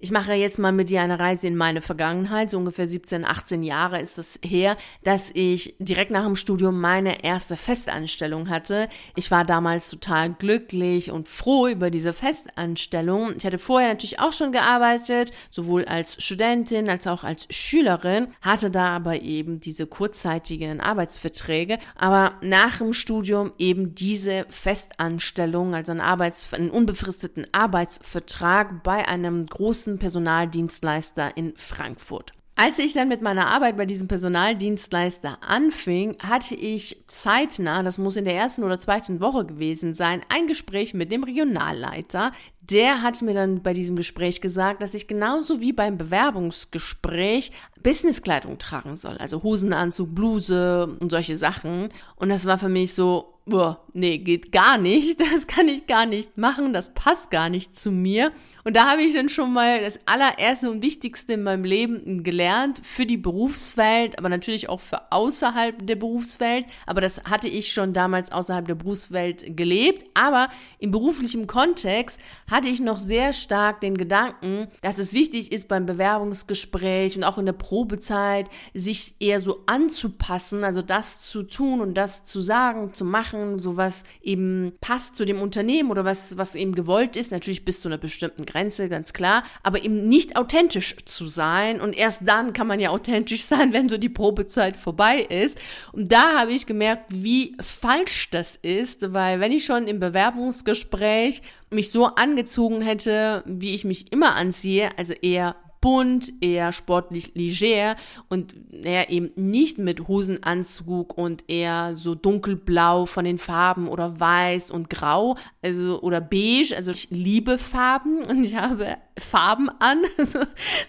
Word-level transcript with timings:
Ich 0.00 0.12
mache 0.12 0.32
jetzt 0.34 0.60
mal 0.60 0.70
mit 0.70 0.90
dir 0.90 1.02
eine 1.02 1.18
Reise 1.18 1.48
in 1.48 1.56
meine 1.56 1.82
Vergangenheit. 1.82 2.50
So 2.50 2.58
ungefähr 2.58 2.86
17, 2.86 3.24
18 3.24 3.64
Jahre 3.64 4.00
ist 4.00 4.16
es 4.16 4.38
her, 4.44 4.76
dass 5.02 5.32
ich 5.34 5.74
direkt 5.80 6.12
nach 6.12 6.24
dem 6.24 6.36
Studium 6.36 6.80
meine 6.80 7.24
erste 7.24 7.56
Festanstellung 7.56 8.48
hatte. 8.48 8.88
Ich 9.16 9.32
war 9.32 9.44
damals 9.44 9.90
total 9.90 10.32
glücklich 10.32 11.10
und 11.10 11.28
froh 11.28 11.66
über 11.66 11.90
diese 11.90 12.12
Festanstellung. 12.12 13.34
Ich 13.36 13.44
hatte 13.44 13.58
vorher 13.58 13.88
natürlich 13.88 14.20
auch 14.20 14.30
schon 14.30 14.52
gearbeitet, 14.52 15.32
sowohl 15.50 15.84
als 15.86 16.22
Studentin 16.22 16.88
als 16.88 17.08
auch 17.08 17.24
als 17.24 17.48
Schülerin, 17.50 18.28
hatte 18.40 18.70
da 18.70 18.90
aber 18.90 19.22
eben 19.22 19.58
diese 19.58 19.88
kurzzeitigen 19.88 20.80
Arbeitsverträge. 20.80 21.78
Aber 21.96 22.34
nach 22.40 22.78
dem 22.78 22.92
Studium 22.92 23.52
eben 23.58 23.96
diese 23.96 24.46
Festanstellung, 24.48 25.74
also 25.74 25.90
einen, 25.90 26.00
Arbeits-, 26.00 26.54
einen 26.54 26.70
unbefristeten 26.70 27.48
Arbeitsvertrag 27.50 28.84
bei 28.84 29.08
einem 29.08 29.44
großen 29.46 29.87
großen 29.88 29.98
Personaldienstleister 29.98 31.36
in 31.36 31.54
Frankfurt. 31.56 32.32
Als 32.56 32.80
ich 32.80 32.92
dann 32.92 33.06
mit 33.06 33.22
meiner 33.22 33.46
Arbeit 33.46 33.76
bei 33.76 33.86
diesem 33.86 34.08
Personaldienstleister 34.08 35.38
anfing, 35.46 36.16
hatte 36.20 36.56
ich 36.56 37.04
zeitnah, 37.06 37.84
das 37.84 37.98
muss 37.98 38.16
in 38.16 38.24
der 38.24 38.34
ersten 38.34 38.64
oder 38.64 38.80
zweiten 38.80 39.20
Woche 39.20 39.46
gewesen 39.46 39.94
sein, 39.94 40.22
ein 40.28 40.48
Gespräch 40.48 40.92
mit 40.92 41.12
dem 41.12 41.22
Regionalleiter. 41.22 42.32
Der 42.60 43.00
hat 43.02 43.22
mir 43.22 43.32
dann 43.32 43.62
bei 43.62 43.72
diesem 43.74 43.94
Gespräch 43.94 44.40
gesagt, 44.40 44.82
dass 44.82 44.94
ich 44.94 45.06
genauso 45.06 45.60
wie 45.60 45.72
beim 45.72 45.96
Bewerbungsgespräch 45.96 47.52
Businesskleidung 47.80 48.58
tragen 48.58 48.96
soll, 48.96 49.18
also 49.18 49.44
Hosenanzug, 49.44 50.12
Bluse 50.12 50.96
und 50.98 51.12
solche 51.12 51.36
Sachen. 51.36 51.90
Und 52.16 52.28
das 52.28 52.44
war 52.44 52.58
für 52.58 52.68
mich 52.68 52.92
so, 52.92 53.38
boah, 53.46 53.84
nee, 53.92 54.18
geht 54.18 54.50
gar 54.50 54.78
nicht, 54.78 55.20
das 55.32 55.46
kann 55.46 55.68
ich 55.68 55.86
gar 55.86 56.06
nicht 56.06 56.36
machen, 56.36 56.72
das 56.72 56.92
passt 56.92 57.30
gar 57.30 57.50
nicht 57.50 57.78
zu 57.78 57.92
mir. 57.92 58.32
Und 58.64 58.76
da 58.76 58.90
habe 58.90 59.02
ich 59.02 59.14
dann 59.14 59.28
schon 59.28 59.52
mal 59.52 59.80
das 59.80 60.00
allererste 60.06 60.70
und 60.70 60.82
wichtigste 60.82 61.34
in 61.34 61.42
meinem 61.42 61.64
Leben 61.64 62.22
gelernt 62.22 62.80
für 62.84 63.06
die 63.06 63.16
Berufswelt, 63.16 64.18
aber 64.18 64.28
natürlich 64.28 64.68
auch 64.68 64.80
für 64.80 65.12
außerhalb 65.12 65.86
der 65.86 65.96
Berufswelt. 65.96 66.66
Aber 66.86 67.00
das 67.00 67.22
hatte 67.24 67.48
ich 67.48 67.72
schon 67.72 67.92
damals 67.92 68.32
außerhalb 68.32 68.66
der 68.66 68.74
Berufswelt 68.74 69.56
gelebt. 69.56 70.04
Aber 70.14 70.48
im 70.78 70.90
beruflichen 70.90 71.46
Kontext 71.46 72.20
hatte 72.50 72.68
ich 72.68 72.80
noch 72.80 72.98
sehr 72.98 73.32
stark 73.32 73.80
den 73.80 73.96
Gedanken, 73.96 74.68
dass 74.82 74.98
es 74.98 75.12
wichtig 75.12 75.52
ist 75.52 75.68
beim 75.68 75.86
Bewerbungsgespräch 75.86 77.16
und 77.16 77.24
auch 77.24 77.38
in 77.38 77.46
der 77.46 77.52
Probezeit, 77.52 78.48
sich 78.74 79.14
eher 79.20 79.40
so 79.40 79.62
anzupassen, 79.66 80.64
also 80.64 80.82
das 80.82 81.22
zu 81.22 81.42
tun 81.42 81.80
und 81.80 81.94
das 81.94 82.24
zu 82.24 82.40
sagen, 82.40 82.94
zu 82.94 83.04
machen, 83.04 83.58
so 83.58 83.76
was 83.76 84.04
eben 84.22 84.72
passt 84.80 85.16
zu 85.16 85.24
dem 85.24 85.40
Unternehmen 85.40 85.90
oder 85.90 86.04
was, 86.04 86.38
was 86.38 86.54
eben 86.54 86.74
gewollt 86.74 87.16
ist, 87.16 87.32
natürlich 87.32 87.64
bis 87.64 87.80
zu 87.80 87.88
einer 87.88 87.98
bestimmten 87.98 88.46
Grenze, 88.46 88.57
ganz 88.88 89.12
klar, 89.12 89.44
aber 89.62 89.82
eben 89.84 90.08
nicht 90.08 90.36
authentisch 90.36 90.96
zu 91.04 91.26
sein. 91.26 91.80
Und 91.80 91.96
erst 91.96 92.22
dann 92.26 92.52
kann 92.52 92.66
man 92.66 92.80
ja 92.80 92.90
authentisch 92.90 93.42
sein, 93.44 93.72
wenn 93.72 93.88
so 93.88 93.98
die 93.98 94.08
Probezeit 94.08 94.76
vorbei 94.76 95.20
ist. 95.20 95.58
Und 95.92 96.12
da 96.12 96.40
habe 96.40 96.52
ich 96.52 96.66
gemerkt, 96.66 97.04
wie 97.08 97.56
falsch 97.60 98.30
das 98.30 98.56
ist, 98.56 99.12
weil 99.12 99.40
wenn 99.40 99.52
ich 99.52 99.64
schon 99.64 99.86
im 99.86 100.00
Bewerbungsgespräch 100.00 101.42
mich 101.70 101.90
so 101.90 102.06
angezogen 102.06 102.80
hätte, 102.80 103.42
wie 103.46 103.74
ich 103.74 103.84
mich 103.84 104.12
immer 104.12 104.34
anziehe, 104.34 104.90
also 104.96 105.14
eher 105.14 105.56
bunt, 105.80 106.32
eher 106.40 106.72
sportlich 106.72 107.34
leger 107.34 107.96
und 108.28 108.54
eher 108.82 109.10
eben 109.10 109.30
nicht 109.36 109.78
mit 109.78 110.08
Hosenanzug 110.08 111.16
und 111.16 111.44
eher 111.48 111.94
so 111.96 112.14
dunkelblau 112.14 113.06
von 113.06 113.24
den 113.24 113.38
Farben 113.38 113.88
oder 113.88 114.18
weiß 114.18 114.70
und 114.70 114.90
grau, 114.90 115.36
also 115.62 116.00
oder 116.00 116.20
beige. 116.20 116.76
Also 116.76 116.90
ich 116.90 117.08
liebe 117.10 117.58
Farben 117.58 118.24
und 118.24 118.44
ich 118.44 118.56
habe 118.56 118.96
Farben 119.18 119.68
an. 119.78 120.02
Also, 120.18 120.40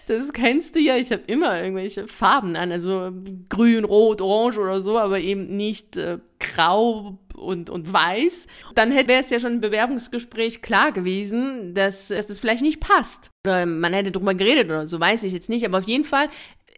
das 0.06 0.32
kennst 0.32 0.74
du 0.74 0.80
ja. 0.80 0.96
Ich 0.96 1.12
habe 1.12 1.22
immer 1.26 1.62
irgendwelche 1.62 2.08
Farben 2.08 2.56
an, 2.56 2.72
also 2.72 3.12
grün, 3.48 3.84
rot, 3.84 4.20
orange 4.20 4.58
oder 4.58 4.80
so, 4.80 4.98
aber 4.98 5.20
eben 5.20 5.56
nicht 5.56 5.96
äh, 5.96 6.18
grau, 6.40 7.18
und, 7.40 7.70
und 7.70 7.92
weiß, 7.92 8.46
dann 8.74 8.90
wäre 8.90 9.20
es 9.20 9.30
ja 9.30 9.40
schon 9.40 9.54
im 9.54 9.60
Bewerbungsgespräch 9.60 10.62
klar 10.62 10.92
gewesen, 10.92 11.74
dass, 11.74 12.08
dass 12.08 12.26
das 12.26 12.38
vielleicht 12.38 12.62
nicht 12.62 12.80
passt. 12.80 13.30
Oder 13.46 13.66
man 13.66 13.92
hätte 13.92 14.12
drüber 14.12 14.34
geredet 14.34 14.66
oder 14.66 14.86
so, 14.86 15.00
weiß 15.00 15.24
ich 15.24 15.32
jetzt 15.32 15.48
nicht. 15.48 15.64
Aber 15.64 15.78
auf 15.78 15.88
jeden 15.88 16.04
Fall 16.04 16.28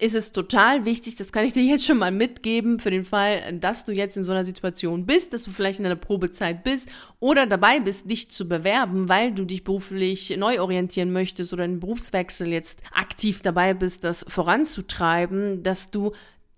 ist 0.01 0.15
es 0.15 0.33
total 0.33 0.85
wichtig, 0.85 1.15
das 1.17 1.31
kann 1.31 1.45
ich 1.45 1.53
dir 1.53 1.63
jetzt 1.63 1.85
schon 1.85 1.99
mal 1.99 2.11
mitgeben, 2.11 2.81
für 2.81 2.91
den 2.91 3.05
Fall, 3.05 3.53
dass 3.61 3.85
du 3.85 3.93
jetzt 3.93 4.17
in 4.17 4.25
so 4.25 4.33
einer 4.33 4.45
Situation 4.45 5.07
bist, 5.07 5.33
dass 5.33 5.45
du 5.45 5.53
vielleicht 5.53 5.79
in 5.79 5.87
einer 5.87 5.97
Probezeit 5.97 6.65
bist 6.65 6.89
oder 7.21 7.47
dabei 7.47 7.79
bist, 7.79 8.11
dich 8.11 8.29
zu 8.31 8.49
bewerben, 8.49 9.09
weil 9.09 9.33
du 9.33 9.45
dich 9.45 9.63
beruflich 9.63 10.37
neu 10.37 10.61
orientieren 10.61 11.13
möchtest 11.13 11.53
oder 11.53 11.65
einen 11.65 11.79
Berufswechsel 11.79 12.49
jetzt 12.49 12.83
aktiv 12.93 13.43
dabei 13.43 13.75
bist, 13.75 14.03
das 14.03 14.25
voranzutreiben, 14.27 15.63
dass 15.63 15.91
du 15.91 16.13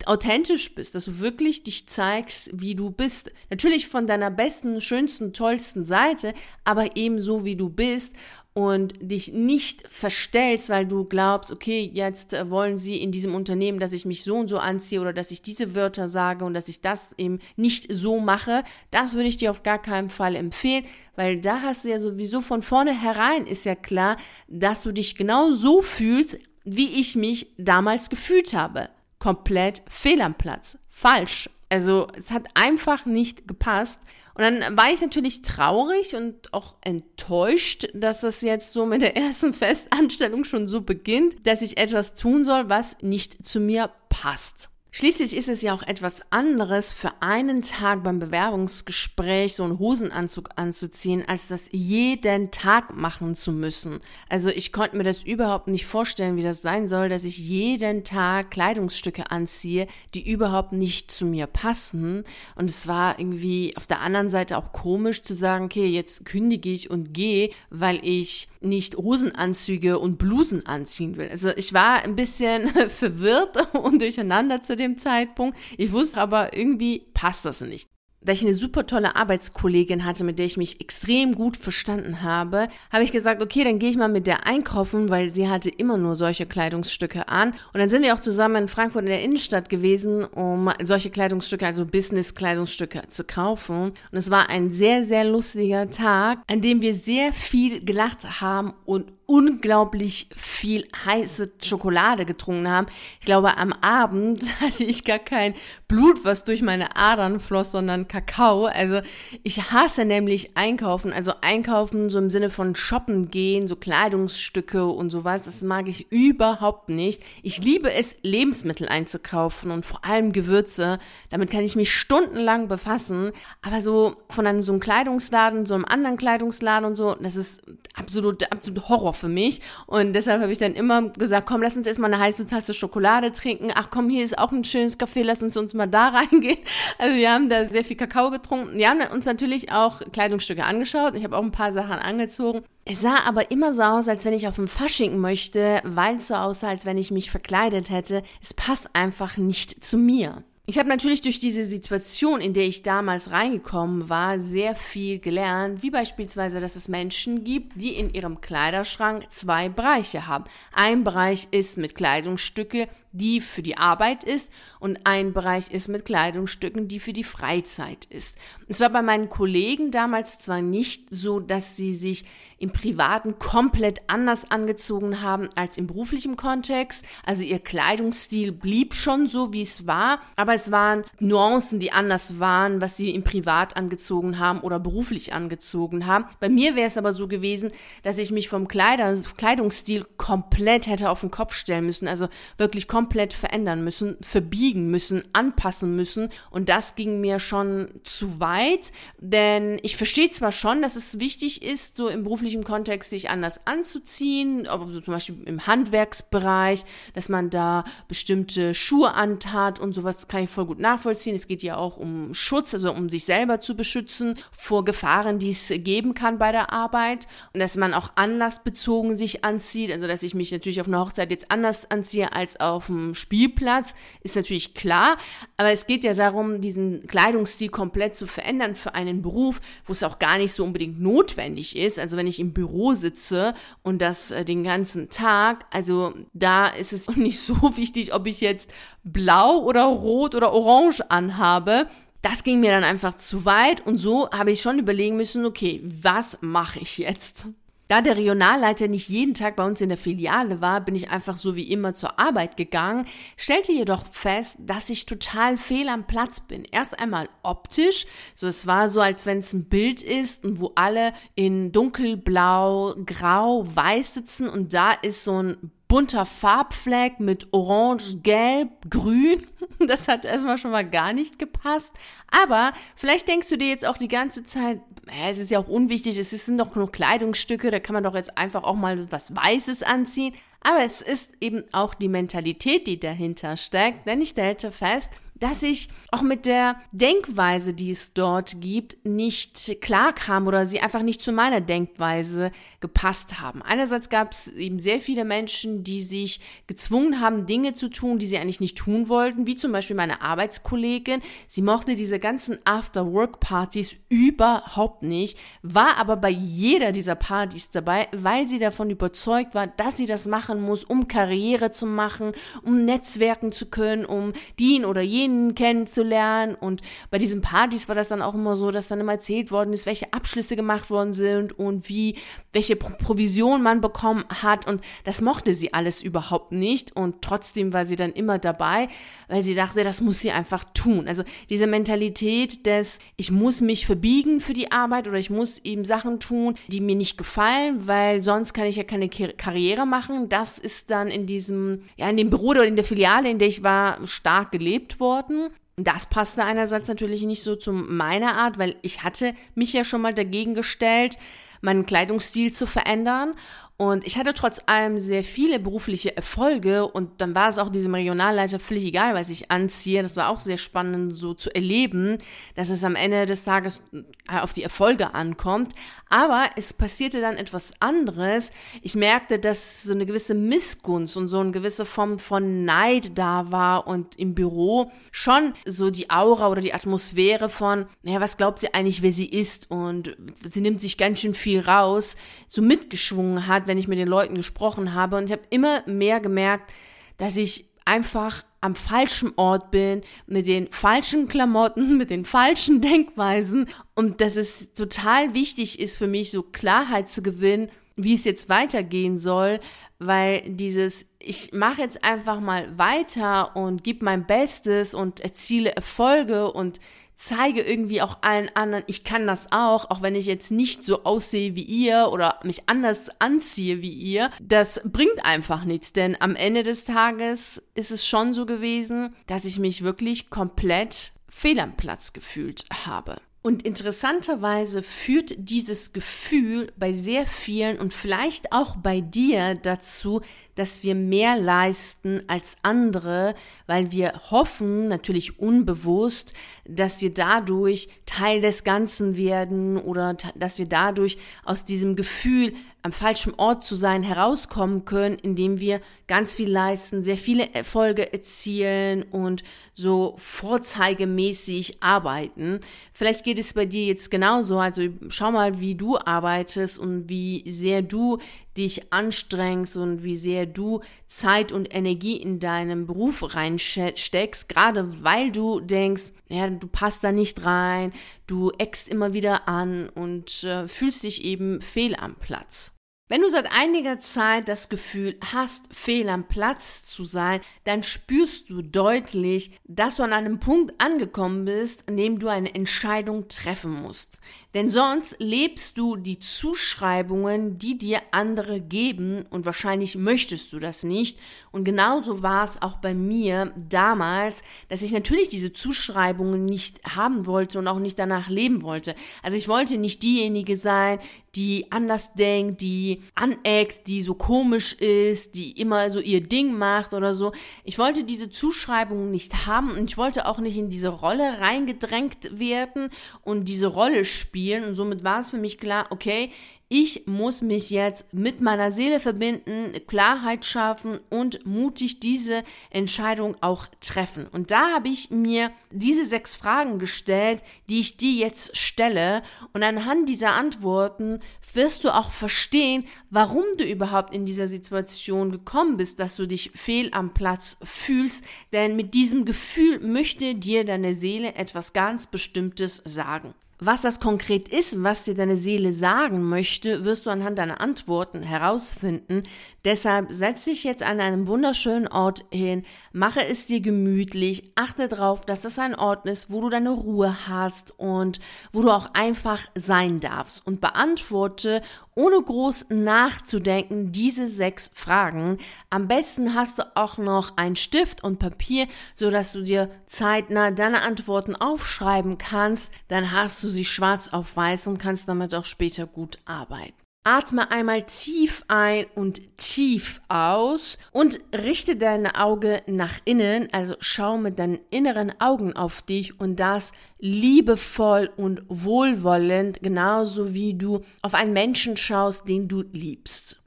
authentisch 0.07 0.75
bist, 0.75 0.95
dass 0.95 1.07
du 1.07 1.21
wirklich 1.21 1.63
dich 1.63 1.89
zeigst, 1.89 2.51
wie 2.53 2.75
du 2.75 2.91
bist. 2.91 3.33
Natürlich 3.51 3.89
von 3.89 4.07
deiner 4.07 4.31
besten, 4.31 4.81
schönsten, 4.81 5.33
tollsten 5.33 5.85
Seite, 5.85 6.35
aber 6.65 6.97
eben 6.97 7.19
so, 7.19 7.45
wie 7.45 7.57
du 7.57 7.69
bist 7.69 8.15
und 8.55 8.95
dich 9.01 9.33
nicht 9.33 9.87
verstellst, 9.89 10.71
weil 10.71 10.87
du 10.87 11.05
glaubst, 11.05 11.51
okay, 11.51 11.91
jetzt 11.93 12.33
äh, 12.33 12.49
wollen 12.51 12.77
sie 12.77 13.03
in 13.03 13.11
diesem 13.11 13.35
Unternehmen, 13.35 13.81
dass 13.81 13.93
ich 13.93 14.07
mich 14.07 14.23
so 14.23 14.37
und 14.37 14.49
so 14.49 14.59
anziehe 14.59 15.01
oder 15.01 15.13
dass 15.13 15.33
ich 15.33 15.43
diese 15.43 15.75
Wörter 15.75 16.07
sage 16.07 16.45
und 16.45 16.55
dass 16.55 16.69
ich 16.69 16.81
das 16.81 17.11
eben 17.19 17.41
nicht 17.57 17.93
so 17.93 18.21
mache. 18.21 18.63
Das 18.93 19.15
würde 19.15 19.27
ich 19.29 19.39
dir 19.39 19.51
auf 19.51 19.65
gar 19.65 19.83
keinen 19.83 20.09
Fall 20.09 20.37
empfehlen, 20.37 20.85
weil 21.17 21.41
da 21.41 21.63
hast 21.63 21.85
du 21.85 21.91
ja 21.91 21.99
sowieso 21.99 22.43
von 22.43 22.63
vornherein 22.63 23.47
ist 23.47 23.65
ja 23.65 23.75
klar, 23.75 24.17
dass 24.47 24.85
du 24.85 24.93
dich 24.93 25.17
genau 25.17 25.51
so 25.51 25.83
fühlst, 25.83 26.39
wie 26.65 27.01
ich 27.01 27.17
mich 27.17 27.49
damals 27.59 28.09
gefühlt 28.09 28.55
habe 28.55 28.89
komplett 29.25 29.81
fehl 29.89 30.21
am 30.21 30.35
Platz. 30.35 30.79
Falsch. 30.87 31.49
Also 31.71 32.09
es 32.15 32.31
hat 32.31 32.47
einfach 32.53 33.07
nicht 33.07 33.49
gepasst. 33.49 34.03
Und 34.35 34.43
dann 34.43 34.77
war 34.77 34.93
ich 34.93 35.01
natürlich 35.01 35.41
traurig 35.41 36.15
und 36.15 36.53
auch 36.53 36.75
enttäuscht, 36.83 37.89
dass 37.95 38.21
das 38.21 38.43
jetzt 38.43 38.73
so 38.75 38.85
mit 38.85 39.01
der 39.01 39.17
ersten 39.25 39.55
Festanstellung 39.55 40.45
schon 40.45 40.69
so 40.69 40.83
beginnt, 40.83 41.47
dass 41.47 41.63
ich 41.63 41.79
etwas 41.79 42.17
tun 42.17 42.45
soll, 42.45 42.69
was 42.69 42.99
nicht 43.01 43.47
zu 43.47 43.61
mir 43.61 43.91
passt. 44.11 44.69
Schließlich 44.97 45.37
ist 45.37 45.49
es 45.49 45.61
ja 45.63 45.75
auch 45.75 45.83
etwas 45.83 46.23
anderes, 46.31 46.93
für 46.93 47.11
einen 47.19 47.63
Tag 47.63 48.05
beim 48.05 48.21
Bewerbungsgespräch 48.21 49.57
so 49.57 49.65
einen 49.65 49.81
Hosenanzug 49.81 50.51
anzuziehen, 50.55 51.25
als 51.27 51.49
das 51.49 51.65
jeden 51.73 52.53
Tag 52.53 52.95
machen 52.95 53.35
zu 53.35 53.51
müssen. 53.51 53.99
Also 54.29 54.51
ich 54.51 54.71
konnte 54.71 54.97
mir 54.97 55.03
das 55.03 55.25
überhaupt 55.25 55.67
nicht 55.67 55.85
vorstellen, 55.85 56.37
wie 56.37 56.45
das 56.45 56.63
sein 56.63 56.87
soll, 56.87 57.09
dass 57.09 57.25
ich 57.25 57.39
jeden 57.39 58.05
Tag 58.05 58.53
Kleidungsstücke 58.53 59.33
anziehe, 59.33 59.89
die 60.15 60.31
überhaupt 60.31 60.71
nicht 60.71 61.11
zu 61.11 61.27
mir 61.27 61.49
passen. 61.49 62.23
Und 62.55 62.71
es 62.71 62.87
war 62.87 63.19
irgendwie 63.19 63.77
auf 63.77 63.89
der 63.89 64.01
anderen 64.01 64.31
Seite 64.31 64.57
auch 64.57 64.71
komisch 64.71 65.25
zu 65.25 65.35
sagen, 65.35 65.65
okay, 65.65 65.87
jetzt 65.87 66.25
kündige 66.25 66.71
ich 66.71 66.89
und 66.89 67.13
gehe, 67.13 67.51
weil 67.69 67.99
ich 68.05 68.47
nicht 68.61 68.97
Hosenanzüge 68.97 69.99
und 69.99 70.19
Blusen 70.19 70.65
anziehen 70.67 71.17
will. 71.17 71.29
Also 71.31 71.51
ich 71.57 71.73
war 71.73 72.05
ein 72.05 72.15
bisschen 72.15 72.69
verwirrt 72.89 73.75
und 73.75 74.01
durcheinander 74.01 74.61
zu 74.61 74.77
dem 74.77 74.84
Zeitpunkt. 74.97 75.59
Ich 75.77 75.93
wusste 75.93 76.19
aber 76.21 76.57
irgendwie 76.57 77.07
passt 77.15 77.45
das 77.45 77.61
nicht 77.61 77.89
da 78.25 78.33
ich 78.33 78.43
eine 78.43 78.55
super 78.55 78.87
tolle 78.87 79.17
Arbeitskollegin 79.17 80.05
hatte, 80.05 80.25
mit 80.25 80.39
der 80.39 80.47
ich 80.47 80.57
mich 80.57 80.81
extrem 80.81 81.35
gut 81.35 81.57
verstanden 81.57 82.23
habe, 82.23 82.69
habe 82.91 83.05
ich 83.05 83.13
gesagt, 83.13 83.43
okay, 83.43 83.65
dann 83.65 83.79
gehe 83.79 83.91
ich 83.91 83.97
mal 83.97 84.09
mit 84.09 84.27
der 84.27 84.47
einkaufen, 84.47 85.11
weil 85.11 85.29
sie 85.29 85.49
hatte 85.49 85.69
immer 85.69 85.99
nur 85.99 86.17
solche 86.17 86.47
Kleidungsstücke 86.47 87.29
an. 87.29 87.51
Und 87.51 87.81
dann 87.81 87.91
sind 87.91 88.03
wir 88.03 88.15
auch 88.15 88.21
zusammen 88.21 88.57
in 88.57 88.69
Frankfurt 88.69 89.03
in 89.03 89.11
der 89.11 89.23
Innenstadt 89.23 89.69
gewesen, 89.69 90.25
um 90.25 90.71
solche 90.83 91.11
Kleidungsstücke, 91.11 91.67
also 91.67 91.85
Business-Kleidungsstücke 91.85 93.03
zu 93.09 93.25
kaufen. 93.25 93.93
Und 94.11 94.19
es 94.19 94.31
war 94.31 94.49
ein 94.49 94.71
sehr, 94.71 95.05
sehr 95.05 95.25
lustiger 95.25 95.91
Tag, 95.91 96.39
an 96.51 96.63
dem 96.63 96.81
wir 96.81 96.95
sehr 96.95 97.33
viel 97.33 97.85
gelacht 97.85 98.41
haben 98.41 98.73
und 98.87 99.13
unglaublich 99.27 100.29
viel 100.37 100.87
heiße 101.05 101.53
Schokolade 101.63 102.27
getrunken 102.27 102.69
haben. 102.69 102.87
Ich 103.21 103.27
glaube, 103.27 103.57
am 103.57 103.73
Abend 103.73 104.43
hatte 104.61 104.85
ich 104.85 105.05
gar 105.05 105.19
kein 105.19 105.55
Blut, 105.89 106.25
was 106.25 106.45
durch 106.45 106.63
meine 106.63 106.97
Adern 106.97 107.41
floss, 107.41 107.73
sondern 107.73 108.09
Kakao. 108.09 108.67
Also 108.67 109.01
ich 109.43 109.71
hasse 109.71 110.05
nämlich 110.05 110.57
einkaufen. 110.57 111.13
Also 111.13 111.33
einkaufen 111.41 112.09
so 112.09 112.19
im 112.19 112.31
Sinne 112.31 112.51
von 112.51 112.75
shoppen 112.75 113.31
gehen, 113.31 113.67
so 113.67 113.77
Kleidungsstücke 113.77 114.85
und 114.85 115.11
sowas. 115.11 115.45
Das 115.45 115.63
mag 115.63 115.89
ich 115.89 116.11
überhaupt 116.11 116.89
nicht. 116.89 117.23
Ich 117.43 117.63
liebe 117.63 117.93
es, 117.93 118.17
Lebensmittel 118.23 118.89
einzukaufen 118.89 119.71
und 119.71 119.87
vor 119.87 120.05
allem 120.05 120.33
Gewürze. 120.33 120.99
Damit 121.31 121.51
kann 121.51 121.65
ich 121.65 121.77
mich 121.77 121.95
stundenlang 121.95 122.69
befassen. 122.69 123.33
Aber 123.63 123.81
so 123.81 124.17
von 124.29 124.47
einem 124.47 124.63
so 124.63 124.73
einem 124.73 124.81
Kleidungsladen, 124.81 125.65
so 125.65 125.75
einem 125.75 125.85
anderen 125.85 126.17
Kleidungsladen 126.17 126.85
und 126.85 126.97
so, 126.97 127.15
das 127.15 127.37
ist 127.37 127.63
absolut, 127.95 128.51
absolut 128.53 128.89
Horror 128.89 129.14
Horror 129.15 129.25
für 129.25 129.29
mich. 129.29 129.61
Und 129.87 130.13
deshalb 130.15 130.43
habe 130.43 130.53
ich 130.53 130.59
dann 130.59 130.75
immer 130.75 131.09
gesagt, 131.11 131.47
komm, 131.47 131.63
lass 131.63 131.77
uns 131.77 131.87
erstmal 131.87 132.13
eine 132.13 132.23
heiße 132.23 132.47
Tasse 132.47 132.75
Schokolade 132.75 133.33
trinken. 133.33 133.71
Ach 133.75 133.89
komm, 133.91 134.11
hier 134.11 134.25
ist 134.25 134.39
auch 134.39 134.53
ein 134.53 134.65
schönes 134.65 134.99
Kaffee, 134.99 135.23
lass 135.23 135.43
uns 135.43 135.57
uns 135.57 135.75
mal 135.75 135.87
da 135.87 136.09
reingehen. 136.31 136.59
Also 136.99 137.17
wir 137.17 137.33
haben 137.33 137.49
da 137.49 137.67
sehr 137.67 137.85
viel 137.85 137.97
Kakao 137.97 138.31
getrunken. 138.31 138.77
Wir 138.77 138.89
haben 138.89 139.01
uns 139.13 139.27
natürlich 139.27 139.73
auch 139.73 140.01
Kleidungsstücke 140.13 140.65
angeschaut. 140.65 141.15
Ich 141.15 141.25
habe 141.25 141.37
auch 141.37 141.43
ein 141.43 141.53
paar 141.53 141.73
Sachen 141.73 141.93
angezogen. 141.93 142.63
Es 142.85 143.01
sah 143.01 143.21
aber 143.25 143.51
immer 143.51 143.73
so 143.73 143.83
aus, 143.83 144.09
als 144.09 144.25
wenn 144.25 144.35
ich 144.35 144.47
auf 144.47 144.57
dem 144.57 144.69
Fasching 144.69 145.19
möchte, 145.19 145.81
weil 145.85 146.17
es 146.17 146.29
so 146.29 146.35
aussah, 146.35 146.69
als 146.69 146.85
wenn 146.85 146.99
ich 146.99 147.11
mich 147.11 147.31
verkleidet 147.31 147.89
hätte. 147.89 148.23
Es 148.43 148.53
passt 148.53 148.91
einfach 148.95 149.39
nicht 149.39 149.83
zu 149.83 149.97
mir. 149.97 150.45
Ich 150.67 150.79
habe 150.79 150.89
natürlich 150.89 151.21
durch 151.21 151.39
diese 151.39 151.63
Situation, 151.67 152.41
in 152.41 152.55
der 152.55 152.67
ich 152.67 152.83
damals 152.83 153.31
reingekommen 153.31 154.09
war, 154.09 154.41
sehr 154.41 154.75
viel 154.75 155.19
gelernt, 155.19 155.83
wie 155.83 155.91
beispielsweise, 155.91 156.59
dass 156.59 156.75
es 156.75 156.89
Menschen 156.89 157.45
gibt, 157.45 157.79
die 157.79 157.91
in 157.91 158.15
ihrem 158.15 158.41
Kleiderschrank 158.41 159.31
zwei 159.31 159.69
Bereiche 159.69 160.27
haben. 160.27 160.45
Ein 160.73 161.05
Bereich 161.05 161.49
ist 161.51 161.77
mit 161.77 161.95
Kleidungsstücke, 161.95 162.89
die 163.15 163.41
für 163.41 163.63
die 163.63 163.77
Arbeit 163.77 164.25
ist 164.25 164.53
und 164.81 164.99
ein 165.05 165.33
Bereich 165.33 165.71
ist 165.71 165.89
mit 165.89 166.05
Kleidungsstücken, 166.05 166.89
die 166.89 167.01
für 167.01 167.13
die 167.13 167.25
Freizeit 167.25 168.05
ist. 168.07 168.37
Es 168.69 168.81
war 168.81 168.91
bei 168.91 169.03
meinen 169.03 169.29
Kollegen 169.29 169.91
damals 169.91 170.41
zwar 170.41 170.61
nicht 170.61 171.07
so, 171.11 171.41
dass 171.41 171.77
sie 171.77 171.95
sich 171.95 172.25
im 172.59 172.71
privaten 172.71 173.39
komplett 173.39 174.01
anders 174.07 174.51
angezogen 174.51 175.21
haben 175.21 175.49
als 175.55 175.77
im 175.77 175.87
beruflichen 175.87 176.37
Kontext. 176.37 177.05
Also 177.25 177.43
ihr 177.43 177.59
Kleidungsstil 177.59 178.53
blieb 178.53 178.95
schon 178.95 179.27
so, 179.27 179.53
wie 179.53 179.63
es 179.63 179.87
war, 179.87 180.21
aber 180.37 180.55
es 180.55 180.71
waren 180.71 181.05
Nuancen, 181.21 181.79
die 181.79 181.93
anders 181.93 182.39
waren, 182.41 182.81
was 182.81 182.97
sie 182.97 183.11
im 183.11 183.23
Privat 183.23 183.77
angezogen 183.77 184.39
haben 184.39 184.61
oder 184.61 184.81
beruflich 184.81 185.33
angezogen 185.33 186.07
haben. 186.07 186.27
Bei 186.41 186.49
mir 186.49 186.75
wäre 186.75 186.87
es 186.87 186.97
aber 186.97 187.13
so 187.13 187.29
gewesen, 187.29 187.71
dass 188.03 188.19
ich 188.19 188.33
mich 188.33 188.49
vom 188.49 188.67
Kleider, 188.67 189.17
Kleidungsstil 189.37 190.07
komplett 190.17 190.87
hätte 190.87 191.11
auf 191.11 191.21
den 191.21 191.31
Kopf 191.31 191.55
stellen 191.55 191.87
müssen, 191.87 192.09
also 192.09 192.29
wirklich 192.57 192.89
komplett 192.89 193.04
komplett 193.05 193.35
verändern 193.35 193.85
müssen, 193.85 194.17
verbiegen 194.23 194.91
müssen, 194.91 195.23
anpassen 195.35 195.95
müssen. 195.95 196.31
Und 196.51 196.71
das 196.71 196.95
ging 196.95 197.21
mir 197.21 197.39
schon 197.39 197.89
zu 198.03 198.41
weit, 198.41 198.93
denn 199.19 199.79
ich 199.83 199.99
verstehe 199.99 200.31
zwar 200.31 200.53
schon, 200.53 200.81
dass 200.81 200.97
es 200.97 201.21
wichtig 201.21 201.63
ist, 201.63 201.97
so 201.97 202.09
im 202.09 202.23
beruflichen 202.23 202.65
Kontext 202.65 203.11
sich 203.11 203.29
anders 203.29 203.61
anzuziehen, 203.67 204.67
aber 204.67 204.91
zum 204.91 205.13
Beispiel 205.13 205.37
im 205.45 205.67
Handwerksbereich, 205.67 206.85
dass 207.13 207.29
man 207.29 207.51
da 207.51 207.85
bestimmte 208.09 208.75
Schuhe 208.75 209.13
antat 209.13 209.79
und 209.81 209.93
sowas 209.93 210.27
kann 210.27 210.45
ich 210.45 210.51
voll 210.51 210.65
gut 210.65 210.79
nachvollziehen. 210.79 211.35
Es 211.35 211.47
geht 211.47 211.63
ja 211.63 211.77
auch 211.77 211.99
um 211.99 212.33
Schutz, 212.33 212.73
also 212.73 212.91
um 212.91 213.11
sich 213.11 213.27
selber 213.27 213.61
zu 213.61 213.77
beschützen 213.77 214.39
vor 214.51 214.87
Gefahren, 214.87 215.39
die 215.39 215.51
es 215.51 215.69
geben 215.69 216.15
kann 216.15 216.39
bei 216.39 216.53
der 216.53 216.73
Arbeit 216.73 217.29
und 217.53 217.61
dass 217.61 217.77
man 217.77 217.93
auch 217.93 218.13
anlassbezogen 218.15 219.15
sich 219.15 219.45
anzieht, 219.45 219.93
also 219.93 220.07
dass 220.07 220.23
ich 220.23 220.35
mich 220.35 220.51
natürlich 220.53 220.81
auf 220.81 220.89
einer 220.89 221.01
Hochzeit 221.01 221.31
jetzt 221.31 221.51
anders 221.51 221.91
anziehe 221.91 222.33
als 222.33 222.59
auf 222.61 222.89
dem 222.97 223.15
Spielplatz, 223.15 223.95
ist 224.23 224.37
natürlich 224.37 224.75
klar. 224.75 225.17
Aber 225.57 225.71
es 225.71 225.87
geht 225.87 226.05
ja 226.05 226.15
darum, 226.15 226.61
diesen 226.61 227.07
Kleidungsstil 227.07 227.69
komplett 227.69 228.17
zu 228.17 228.27
verändern 228.27 228.75
für 228.75 228.95
einen 228.95 229.23
Beruf, 229.23 229.61
wo 229.85 229.93
es 229.93 230.03
auch 230.03 230.19
gar 230.19 230.39
nicht 230.39 230.53
so 230.53 230.65
unbedingt 230.65 231.01
notwendig 231.01 231.77
ist. 231.77 231.99
Also 231.99 232.17
wenn 232.17 232.27
ich 232.27 232.41
im 232.41 232.53
Büro 232.53 232.95
sitze 232.95 233.55
und 233.83 234.01
das 234.01 234.31
äh, 234.31 234.45
den 234.45 234.65
ganzen 234.65 235.09
Tag, 235.09 235.67
also 235.71 236.15
da 236.33 236.69
ist 236.69 236.93
es 236.93 237.09
nicht 237.17 237.41
so 237.41 237.55
wichtig, 237.77 238.15
ob 238.15 238.27
ich 238.27 238.41
jetzt 238.41 238.73
blau 239.03 239.59
oder 239.63 239.85
rot 239.85 240.35
oder 240.35 240.53
orange 240.53 241.11
anhabe 241.11 241.89
das 242.25 242.43
ging 242.43 242.61
mir 242.61 242.71
dann 242.71 242.85
einfach 242.85 243.17
zu 243.17 243.45
weit 243.45 243.87
und 243.87 243.99
so 243.99 244.31
habe 244.31 244.51
ich 244.51 244.63
schon 244.63 244.79
überlegen 244.79 245.17
müssen, 245.17 245.45
okay, 245.45 245.83
was 245.85 246.39
mache 246.41 246.79
ich 246.79 246.97
jetzt? 246.97 247.49
Da 247.89 248.01
der 248.01 248.17
Regionalleiter 248.17 248.89
nicht 248.89 249.09
jeden 249.09 249.35
Tag 249.35 249.57
bei 249.57 249.67
uns 249.67 249.81
in 249.83 249.91
der 249.91 249.99
Filiale 249.99 250.63
war, 250.63 250.81
bin 250.81 250.95
ich 250.95 251.11
einfach 251.11 251.37
so 251.37 251.55
wie 251.55 251.71
immer 251.71 251.93
zur 251.93 252.19
Arbeit 252.19 252.57
gegangen, 252.57 253.07
stellte 253.37 253.73
jedoch 253.73 254.07
fest, 254.11 254.57
dass 254.61 254.89
ich 254.89 255.05
total 255.05 255.59
fehl 255.59 255.91
am 255.91 256.07
Platz 256.07 256.41
bin. 256.41 256.65
Erst 256.65 256.99
einmal 256.99 257.29
optisch, 257.43 258.07
so 258.35 258.47
es 258.47 258.67
war 258.67 258.89
so, 258.89 259.03
als 259.03 259.27
wenn 259.27 259.39
es 259.39 259.53
ein 259.53 259.69
Bild 259.69 260.03
ist 260.03 260.45
und 260.45 260.61
wo 260.61 260.73
alle 260.77 261.13
in 261.35 261.73
dunkelblau, 261.73 262.95
grau, 263.05 263.65
weiß 263.67 264.15
sitzen 264.15 264.49
und 264.49 264.73
da 264.73 264.93
ist 264.93 265.25
so 265.25 265.43
ein 265.43 265.71
bunter 265.95 266.27
Farbfleck 266.27 267.21
mit 267.21 267.53
Orange, 267.53 268.17
Gelb, 268.21 268.91
Grün. 268.91 269.47
Das 269.87 270.09
hat 270.09 270.25
erstmal 270.25 270.59
schon 270.59 270.73
mal 270.73 270.89
gar 270.89 271.13
nicht 271.13 271.39
gepasst. 271.39 271.95
Aber 272.31 272.73
vielleicht 272.97 273.29
denkst 273.29 273.49
du 273.49 273.57
dir 273.57 273.69
jetzt 273.69 273.87
auch 273.87 273.97
die 273.97 274.09
ganze 274.09 274.43
Zeit, 274.43 274.81
es 275.29 275.39
ist 275.39 275.51
ja 275.51 275.61
auch 275.61 275.69
unwichtig, 275.69 276.19
es 276.19 276.31
sind 276.31 276.59
doch 276.59 276.75
nur 276.75 276.91
Kleidungsstücke, 276.91 277.71
da 277.71 277.79
kann 277.79 277.95
man 277.95 278.03
doch 278.03 278.15
jetzt 278.15 278.37
einfach 278.37 278.65
auch 278.65 278.75
mal 278.75 279.11
was 279.13 279.37
Weißes 279.37 279.85
anziehen. 279.85 280.35
Aber 280.63 280.83
es 280.83 281.01
ist 281.01 281.35
eben 281.41 281.63
auch 281.71 281.95
die 281.95 282.09
Mentalität, 282.09 282.89
die 282.89 282.99
dahinter 282.99 283.57
steckt, 283.57 284.07
denn 284.09 284.21
ich 284.21 284.31
stellte 284.31 284.73
fest, 284.73 285.13
dass 285.35 285.63
ich 285.63 285.89
auch 286.13 286.23
mit 286.23 286.47
der 286.47 286.77
Denkweise, 286.93 287.75
die 287.75 287.91
es 287.91 288.13
dort 288.15 288.61
gibt, 288.61 289.05
nicht 289.05 289.81
klar 289.81 290.13
kam 290.13 290.47
oder 290.47 290.65
sie 290.65 290.81
einfach 290.81 291.03
nicht 291.03 291.21
zu 291.21 291.33
meiner 291.33 291.61
Denkweise 291.61 292.53
gepasst 292.81 293.41
haben. 293.41 293.61
Einerseits 293.61 294.09
gab 294.11 294.31
es 294.31 294.49
eben 294.49 294.79
sehr 294.79 295.01
viele 295.01 295.25
Menschen, 295.25 295.83
die 295.83 296.01
sich 296.01 296.41
gezwungen 296.69 297.21
haben, 297.21 297.47
Dinge 297.47 297.75
zu 297.75 297.89
tun, 297.89 298.19
die 298.19 298.27
sie 298.27 298.39
eigentlich 298.39 298.61
nicht 298.61 298.79
tun 298.79 299.09
wollten, 299.09 299.47
wie 299.47 299.57
zum 299.57 299.73
Beispiel 299.73 299.97
meine 299.97 300.23
Arbeitskollegin. 300.23 301.21
Sie 301.49 301.63
mochte 301.63 301.97
diese 301.97 302.21
ganzen 302.21 302.59
After-Work-Partys 302.65 303.97
überhaupt 304.09 305.03
nicht, 305.03 305.37
war 305.63 305.97
aber 305.97 306.17
bei 306.17 306.31
jeder 306.31 306.93
dieser 306.93 307.17
Partys 307.17 307.71
dabei, 307.71 308.07
weil 308.13 308.47
sie 308.47 308.61
davon 308.61 308.89
überzeugt 308.89 309.55
war, 309.55 309.67
dass 309.67 309.97
sie 309.97 310.07
das 310.07 310.27
machen 310.27 310.61
muss, 310.61 310.85
um 310.85 311.09
Karriere 311.09 311.73
zu 311.73 311.87
machen, 311.87 312.33
um 312.63 312.85
netzwerken 312.85 313.51
zu 313.51 313.67
können, 313.67 314.05
um 314.05 314.33
den 314.61 314.85
oder 314.85 315.01
jenen 315.01 315.24
jenen 315.25 315.55
kennenzulernen. 315.55 316.55
Und 316.55 316.83
bei 317.11 317.19
diesen 317.19 317.41
Partys 317.41 317.89
war 317.89 317.95
das 317.95 318.09
dann 318.09 318.23
auch 318.23 318.35
immer 318.35 318.57
so, 318.57 318.71
dass 318.71 318.89
dann 318.89 319.01
immer 319.01 319.13
erzählt 319.13 319.51
worden 319.51 319.73
ist, 319.73 319.87
welche 319.87 320.13
Abschlüsse 320.13 320.57
gemacht 320.57 320.91
worden 320.91 321.13
sind 321.13 321.59
und 321.59 321.89
wie, 321.89 322.17
welche 322.53 322.77
Pro 322.77 322.91
Provision 322.99 323.63
man 323.63 323.81
bekommen 323.81 324.25
hat. 324.29 324.67
Und 324.67 324.81
das 325.05 325.21
mochte 325.21 325.53
sie 325.53 325.75
alles 325.75 326.01
überhaupt 326.01 326.53
nicht. 326.53 326.97
Und 326.97 327.23
trotzdem 327.23 327.73
war 327.73 327.87
sie 327.87 327.97
dann 327.97 328.13
immer 328.13 328.39
dabei, 328.39 328.89
weil 329.29 329.43
sie 329.43 329.55
dachte, 329.55 329.85
das 329.85 330.01
muss 330.01 330.21
sie 330.21 330.31
einfach 330.31 330.65
tun. 330.75 331.09
Also 331.09 331.25
diese 331.51 331.67
Mentalität 331.67 332.67
des, 332.67 332.99
ich 333.17 333.31
muss 333.31 333.61
mich 333.61 333.87
verbiegen 333.87 334.41
für 334.41 334.53
die 334.53 334.73
Arbeit 334.73 335.09
oder 335.09 335.19
ich 335.19 335.31
muss 335.31 335.59
eben 335.65 335.85
Sachen 335.85 336.21
tun, 336.21 336.55
die 336.69 336.81
mir 336.81 336.97
nicht 336.97 337.19
gefallen, 337.19 337.87
weil 337.87 338.23
sonst 338.23 338.53
kann 338.55 338.67
ich 338.67 338.77
ja 338.77 338.85
keine 338.85 339.09
Karriere 339.09 339.87
machen. 339.87 340.29
Das 340.29 340.59
ist 340.59 340.91
dann 340.91 341.09
in 341.09 341.27
diesem, 341.27 341.83
ja, 341.97 342.09
in 342.09 342.17
dem 342.17 342.31
Büro 342.31 342.49
oder 342.49 342.67
in 342.67 342.77
der 342.77 342.85
Filiale, 342.85 343.31
in 343.31 343.39
der 343.39 343.49
ich 343.49 343.63
war, 343.63 344.05
stark 344.07 344.53
gelebt 344.53 345.01
worden 345.01 345.14
worden. 345.15 345.51
Das 345.77 346.07
passte 346.07 346.45
einerseits 346.45 346.89
natürlich 346.89 347.23
nicht 347.23 347.43
so 347.43 347.57
zu 347.57 347.73
meiner 347.73 348.37
Art, 348.37 348.59
weil 348.59 348.77
ich 348.83 349.03
hatte 349.03 349.35
mich 349.55 349.73
ja 349.73 349.85
schon 349.85 350.03
mal 350.03 350.15
dagegen 350.15 350.55
gestellt, 350.55 351.19
meinen 351.63 351.87
Kleidungsstil 351.87 352.53
zu 352.53 352.67
verändern. 352.67 353.35
Und 353.77 354.07
ich 354.07 354.17
hatte 354.17 354.35
trotz 354.35 354.61
allem 354.67 354.99
sehr 354.99 355.25
viele 355.25 355.59
berufliche 355.59 356.17
Erfolge 356.17 356.87
und 356.87 357.21
dann 357.21 357.35
war 357.35 357.49
es 357.49 357.59
auch 357.59 357.71
diesem 357.71 357.93
Regionalleiter 357.93 358.61
völlig 358.61 358.85
egal, 358.85 359.15
was 359.15 359.31
ich 359.31 359.51
anziehe. 359.51 360.01
Das 360.01 360.17
war 360.17 360.29
auch 360.29 360.39
sehr 360.39 360.59
spannend 360.59 361.17
so 361.17 361.35
zu 361.35 361.53
erleben, 361.53 362.19
dass 362.55 362.71
es 362.71 362.85
am 362.85 362.95
Ende 362.95 363.27
des 363.27 363.43
Tages 363.43 363.83
äh, 363.93 364.39
auf 364.39 364.53
die 364.53 364.63
Erfolge 364.63 365.13
ankommt. 365.15 365.73
Aber 366.09 366.51
es 366.55 366.73
passierte 366.73 367.21
dann 367.21 367.37
etwas 367.37 367.73
anderes. 367.81 368.53
Ich 368.83 368.95
merkte, 368.95 369.41
dass 369.41 369.83
so 369.83 369.93
eine 369.93 370.07
gewisse 370.07 370.37
Missgunst 370.37 371.17
und 371.17 371.27
so 371.27 371.41
eine 371.41 371.51
gewisse 371.51 371.85
Form 371.85 372.21
von 372.21 372.65
Neid 372.65 373.19
da 373.19 373.51
war 373.51 373.89
und 373.89 374.17
im 374.21 374.37
Büro 374.37 374.93
schon 375.11 375.53
so 375.65 375.91
die 375.91 376.11
Aura 376.11 376.49
oder 376.49 376.61
die 376.61 376.75
Atmosphäre 376.75 377.49
von, 377.49 377.87
naja, 378.05 378.21
was 378.21 378.37
glaubt 378.37 378.61
sie 378.61 378.73
eigentlich, 378.73 379.03
wer 379.03 379.11
sie 379.11 379.29
ist? 379.29 379.69
Und 379.73 380.17
sie 380.45 380.61
nimmt 380.61 380.81
sich 380.81 380.97
ganz 380.97 381.19
schön 381.19 381.35
viel 381.35 381.59
raus, 381.59 382.15
so 382.47 382.63
mitgeschwungen 382.63 383.49
hat 383.49 383.64
wenn 383.67 383.79
ich 383.79 383.89
mit 383.89 383.99
den 383.99 384.09
Leuten 384.09 384.35
gesprochen 384.35 384.95
habe. 384.95 385.17
Und 385.17 385.27
ich 385.27 385.33
habe 385.33 385.43
immer 385.51 385.83
mehr 385.87 386.21
gemerkt, 386.21 386.73
dass 387.17 387.37
ich 387.37 387.67
einfach 387.85 388.45
am 388.61 388.75
falschen 388.75 389.33
Ort 389.37 389.71
bin, 389.71 390.01
mit 390.27 390.47
den 390.47 390.71
falschen 390.71 391.29
Klamotten, 391.29 391.97
mit 391.99 392.11
den 392.11 392.25
falschen 392.25 392.81
Denkweisen 392.81 393.69
und 393.95 394.21
dass 394.21 394.37
es 394.37 394.73
total 394.73 395.35
wichtig 395.35 395.79
ist 395.79 395.97
für 395.97 396.07
mich, 396.07 396.31
so 396.31 396.43
Klarheit 396.43 397.09
zu 397.09 397.23
gewinnen, 397.23 397.71
wie 397.97 398.15
es 398.15 398.25
jetzt 398.25 398.49
weitergehen 398.49 399.19
soll, 399.19 399.61
weil 399.99 400.43
dieses, 400.47 401.07
ich 401.21 401.53
mache 401.53 401.83
jetzt 401.83 402.05
einfach 402.05 402.41
mal 402.41 402.77
weiter 402.77 403.55
und 403.55 403.85
gebe 403.85 404.05
mein 404.05 404.27
Bestes 404.27 404.95
und 404.95 405.21
erziele 405.21 405.77
Erfolge 405.77 406.51
und 406.51 406.81
zeige 407.15 407.63
irgendwie 407.63 408.03
auch 408.03 408.19
allen 408.23 408.51
anderen, 408.55 408.85
ich 408.87 409.05
kann 409.05 409.27
das 409.27 409.53
auch, 409.53 409.91
auch 409.91 410.03
wenn 410.03 410.15
ich 410.15 410.27
jetzt 410.27 410.51
nicht 410.51 410.85
so 410.85 411.05
aussehe 411.05 411.55
wie 411.55 411.63
ihr 411.63 412.11
oder 412.13 412.41
mich 412.43 412.69
anders 412.69 413.11
anziehe 413.21 413.83
wie 413.83 413.93
ihr. 413.93 414.31
Das 414.43 414.81
bringt 414.85 415.25
einfach 415.25 415.65
nichts, 415.65 415.93
denn 415.93 416.17
am 416.21 416.37
Ende 416.37 416.63
des 416.63 416.85
Tages 416.85 417.63
ist 417.75 417.91
es 417.91 418.07
schon 418.07 418.35
so 418.35 418.47
gewesen, 418.47 419.15
dass 419.27 419.45
ich 419.45 419.59
mich 419.59 419.83
wirklich 419.83 420.31
komplett 420.31 421.13
fehl 421.29 421.59
am 421.61 421.77
Platz 421.77 422.13
gefühlt 422.13 422.65
habe. 422.87 423.17
Und 423.47 423.63
interessanterweise 423.63 424.83
führt 424.83 425.35
dieses 425.37 425.93
Gefühl 425.93 426.73
bei 426.79 426.95
sehr 426.95 427.27
vielen 427.27 427.79
und 427.79 427.93
vielleicht 427.93 428.53
auch 428.53 428.77
bei 428.77 429.03
dir 429.03 429.55
dazu, 429.55 430.23
dass 430.55 430.83
wir 430.83 430.95
mehr 430.95 431.37
leisten 431.37 432.23
als 432.27 432.57
andere, 432.63 433.35
weil 433.67 433.93
wir 433.93 434.13
hoffen, 434.31 434.87
natürlich 434.87 435.39
unbewusst, 435.39 436.35
dass 436.67 437.01
wir 437.01 437.13
dadurch 437.13 437.89
Teil 438.07 438.41
des 438.41 438.65
Ganzen 438.65 439.17
werden 439.17 439.77
oder 439.77 440.17
dass 440.35 440.59
wir 440.59 440.67
dadurch 440.67 441.19
aus 441.45 441.65
diesem 441.65 441.97
Gefühl 441.97 442.53
am 442.85 442.93
falschen 442.93 443.33
Ort 443.39 443.65
zu 443.65 443.77
sein 443.77 444.03
herauskommen 444.03 444.85
können, 444.85 445.17
indem 445.19 445.59
wir 445.59 445.81
ganz 446.07 446.37
viel 446.37 446.51
leisten, 446.51 447.03
sehr 447.03 447.17
viele 447.17 447.55
Erfolge 447.55 448.13
erzielen 448.13 449.03
und 449.05 449.43
so 449.73 450.15
vorzeigemäßig 450.19 451.83
arbeiten. 451.83 452.61
Vielleicht 452.93 453.25
geht 453.25 453.39
es 453.39 453.55
bei 453.55 453.65
dir 453.65 453.87
jetzt 453.87 454.11
genauso. 454.11 454.59
Also 454.59 454.83
schau 455.09 455.33
mal, 455.33 455.61
wie 455.61 455.75
du 455.75 455.97
arbeitest 455.97 456.79
und 456.79 457.09
wie 457.09 457.43
sehr 457.49 457.81
du 457.81 458.19
dich 458.57 458.93
anstrengst 458.93 459.77
und 459.77 460.03
wie 460.03 460.17
sehr 460.17 460.47
du 460.47 460.81
Zeit 461.07 461.53
und 461.53 461.75
Energie 461.75 462.17
in 462.17 462.41
deinem 462.41 462.87
Beruf 462.87 463.35
reinsteckst, 463.35 464.49
gerade 464.49 465.03
weil 465.03 465.33
du 465.33 465.61
denkst, 465.61 466.13
ja, 466.29 466.49
du 466.49 466.67
passt 466.67 467.05
da 467.05 467.13
nicht 467.13 467.45
rein, 467.45 467.93
du 468.27 468.51
eckst 468.59 468.89
immer 468.89 469.13
wieder 469.13 469.49
an 469.49 469.89
und 469.89 470.45
äh, 470.45 470.69
fühlst 470.69 471.03
dich 471.03 471.25
eben 471.25 471.61
fehl 471.61 471.95
am 471.97 472.15
Platz. 472.17 472.75
Wenn 473.07 473.21
du 473.21 473.29
seit 473.29 473.53
einiger 473.53 473.99
Zeit 473.99 474.49
das 474.49 474.71
Gefühl 474.71 475.17
hast, 475.33 475.75
fehl 475.75 476.09
am 476.09 476.27
Platz 476.27 476.85
zu 476.85 477.05
sein, 477.05 477.43
dann 477.65 477.83
spürst 477.83 478.49
du 478.49 478.63
deutlich, 478.63 479.51
dass 479.65 479.97
du 479.97 480.05
an 480.05 480.15
einem 480.15 480.41
Punkt 480.41 480.73
angekommen 480.79 481.45
bist, 481.45 481.87
an 481.87 481.99
dem 481.99 482.19
du 482.19 482.29
eine 482.29 482.55
Entscheidung 482.55 483.29
treffen 483.29 483.83
musst. 483.83 484.21
Denn 484.55 484.71
sonst 484.71 485.17
lebst 485.19 485.79
du 485.79 485.97
die 485.97 486.21
Zuschreibungen, 486.21 487.59
die 487.59 487.77
dir 487.77 488.01
andere 488.13 488.61
geben 488.61 489.25
und 489.29 489.47
wahrscheinlich 489.47 489.97
möchtest 489.97 490.53
du 490.53 490.61
das 490.61 490.85
nicht. 490.85 491.19
Und 491.51 491.65
genauso 491.65 492.23
war 492.23 492.45
es 492.45 492.63
auch 492.63 492.77
bei 492.77 492.95
mir 492.95 493.53
damals, 493.69 494.45
dass 494.69 494.83
ich 494.83 494.93
natürlich 494.93 495.29
diese 495.29 495.53
Zuschreibungen 495.53 496.45
nicht 496.45 496.81
haben 496.95 497.27
wollte 497.27 497.59
und 497.59 497.67
auch 497.67 497.81
nicht 497.81 497.99
danach 497.99 498.29
leben 498.29 498.63
wollte. 498.63 498.95
Also 499.25 499.37
ich 499.37 499.49
wollte 499.49 499.77
nicht 499.77 500.05
diejenige 500.05 500.55
sein, 500.55 501.01
die 501.35 501.67
anders 501.73 502.15
denkt, 502.15 502.61
die 502.61 503.03
aneckt, 503.17 503.89
die 503.89 504.03
so 504.03 504.15
komisch 504.15 504.75
ist, 504.75 505.35
die 505.35 505.61
immer 505.61 505.91
so 505.91 505.99
ihr 505.99 506.21
Ding 506.21 506.57
macht 506.57 506.93
oder 506.95 507.13
so. 507.13 507.33
Ich 507.65 507.77
wollte 507.81 508.05
diese 508.05 508.31
Zuschreibungen 508.31 509.11
nicht 509.11 509.49
haben 509.49 509.73
und 509.73 509.91
ich 509.91 509.97
wollte 509.97 510.29
auch 510.29 510.39
nicht 510.39 510.57
in 510.57 510.71
diese 510.71 510.91
Rolle 510.91 511.41
reingedrängt 511.41 512.39
werden 512.39 512.91
und 513.23 513.49
diese 513.49 513.67
Rolle 513.67 514.05
spielen 514.05 514.44
spielen. 514.45 514.65
Und 514.65 514.75
somit 514.75 515.05
war 515.05 515.21
es 515.21 515.31
für 515.31 515.39
mich 515.39 515.59
klar, 515.59 515.87
okay, 515.91 516.31
ich 516.69 517.07
muss 517.07 517.43
mich 517.43 517.71
jetzt 517.71 518.13
mit 518.15 518.41
meiner 518.41 518.71
Seele 518.71 518.99
verbinden, 518.99 519.73
Klarheit 519.87 520.45
schaffen 520.45 520.99
und 521.11 521.47
mutig 521.47 522.01
diese 522.01 522.43
Entscheidung 522.71 523.37
auch 523.43 523.67
treffen. 523.81 524.27
Und 524.33 524.51
da 524.51 524.75
habe 524.75 524.89
ich 524.89 525.11
mir 525.11 525.53
diese 525.71 526.05
sechs 526.05 526.35
Fragen 526.35 526.79
gestellt, 526.79 527.43
die 527.69 527.81
ich 527.81 527.97
dir 527.99 528.13
jetzt 528.13 528.57
stelle. 528.57 529.23
Und 529.53 529.63
anhand 529.63 530.09
dieser 530.09 530.33
Antworten 530.33 531.21
wirst 531.53 531.85
du 531.85 531.95
auch 531.95 532.11
verstehen, 532.11 532.85
warum 533.11 533.45
du 533.59 533.65
überhaupt 533.65 534.15
in 534.15 534.25
dieser 534.25 534.47
Situation 534.47 535.31
gekommen 535.31 535.77
bist, 535.77 536.01
dass 536.01 536.17
du 536.17 536.27
dich 536.27 536.51
fehl 536.55 536.89
am 536.93 537.15
Platz 537.15 537.59
fühlst. 537.63 538.25
Denn 538.53 538.75
mit 538.75 538.95
diesem 538.95 539.27
Gefühl 539.27 539.81
möchte 539.81 540.35
dir 540.35 540.65
deine 540.65 540.95
Seele 540.95 541.35
etwas 541.35 541.73
ganz 541.75 542.07
Bestimmtes 542.07 542.83
sagen. 542.85 543.35
Was 543.59 543.83
das 543.83 544.01
konkret 544.01 544.49
ist, 544.49 544.83
was 544.83 545.05
dir 545.05 545.15
deine 545.15 545.37
Seele 545.37 545.73
sagen 545.73 546.25
möchte, 546.25 546.85
wirst 546.85 547.07
du 547.07 547.11
anhand 547.11 547.39
deiner 547.39 547.61
Antworten 547.61 548.23
herausfinden. 548.23 549.23
Deshalb 549.65 550.13
setz 550.13 550.45
dich 550.45 550.63
jetzt 550.65 550.83
an 550.83 551.01
einem 551.01 551.27
wunderschönen 551.27 551.89
Ort 551.89 552.27
hin, 552.31 552.65
mache 552.93 553.25
es 553.27 553.47
dir 553.47 553.63
gemütlich, 553.63 554.53
achte 554.57 554.89
darauf, 554.89 555.23
dass 555.23 555.41
das 555.41 555.59
ein 555.59 555.75
Ort 555.75 556.05
ist, 556.05 556.31
wo 556.31 556.43
du 556.43 556.51
deine 556.51 556.71
Ruhe 556.71 557.29
hast 557.29 557.73
und 557.79 558.21
wo 558.53 558.61
du 558.61 558.71
auch 558.71 558.93
einfach 558.93 559.41
sein 559.55 560.01
darfst 560.01 560.47
und 560.47 560.61
beantworte 560.61 561.63
ohne 561.95 562.21
groß 562.21 562.67
nachzudenken 562.69 563.91
diese 563.91 564.29
sechs 564.29 564.71
Fragen. 564.75 565.39
Am 565.71 565.89
besten 565.89 566.35
hast 566.35 566.59
du 566.59 566.77
auch 566.77 566.99
noch 566.99 567.39
einen 567.39 567.57
Stift 567.57 568.05
und 568.05 568.19
Papier, 568.19 568.67
so 568.95 569.09
dass 569.09 569.33
du 569.33 569.43
dir 569.43 569.71
zeitnah 569.87 570.51
deine 570.51 570.83
Antworten 570.83 571.37
aufschreiben 571.37 572.19
kannst. 572.19 572.71
Dann 572.89 573.13
hast 573.13 573.43
du 573.43 573.49
sie 573.49 573.65
schwarz 573.65 574.09
auf 574.09 574.37
weiß 574.37 574.67
und 574.67 574.77
kannst 574.77 575.09
damit 575.09 575.35
auch 575.35 575.47
später 575.47 575.87
gut 575.87 576.19
arbeiten. 576.27 576.84
Atme 577.07 577.51
einmal 577.51 577.83
tief 577.83 578.45
ein 578.49 578.87
und 578.95 579.21
tief 579.37 580.01
aus 580.09 580.79
und 580.91 581.21
richte 581.35 581.77
dein 581.77 582.07
Auge 582.07 582.63
nach 582.67 582.99
innen, 583.05 583.49
also 583.53 583.75
schau 583.81 584.17
mit 584.17 584.39
deinen 584.39 584.59
inneren 584.71 585.13
Augen 585.21 585.55
auf 585.55 585.83
dich 585.83 586.19
und 586.19 586.41
das 586.41 586.73
liebevoll 586.99 588.11
und 588.17 588.43
wohlwollend, 588.49 589.63
genauso 589.63 590.33
wie 590.33 590.55
du 590.55 590.81
auf 591.03 591.13
einen 591.13 591.35
Menschen 591.35 591.77
schaust, 591.77 592.27
den 592.27 592.49
du 592.49 592.63
liebst. 592.73 593.43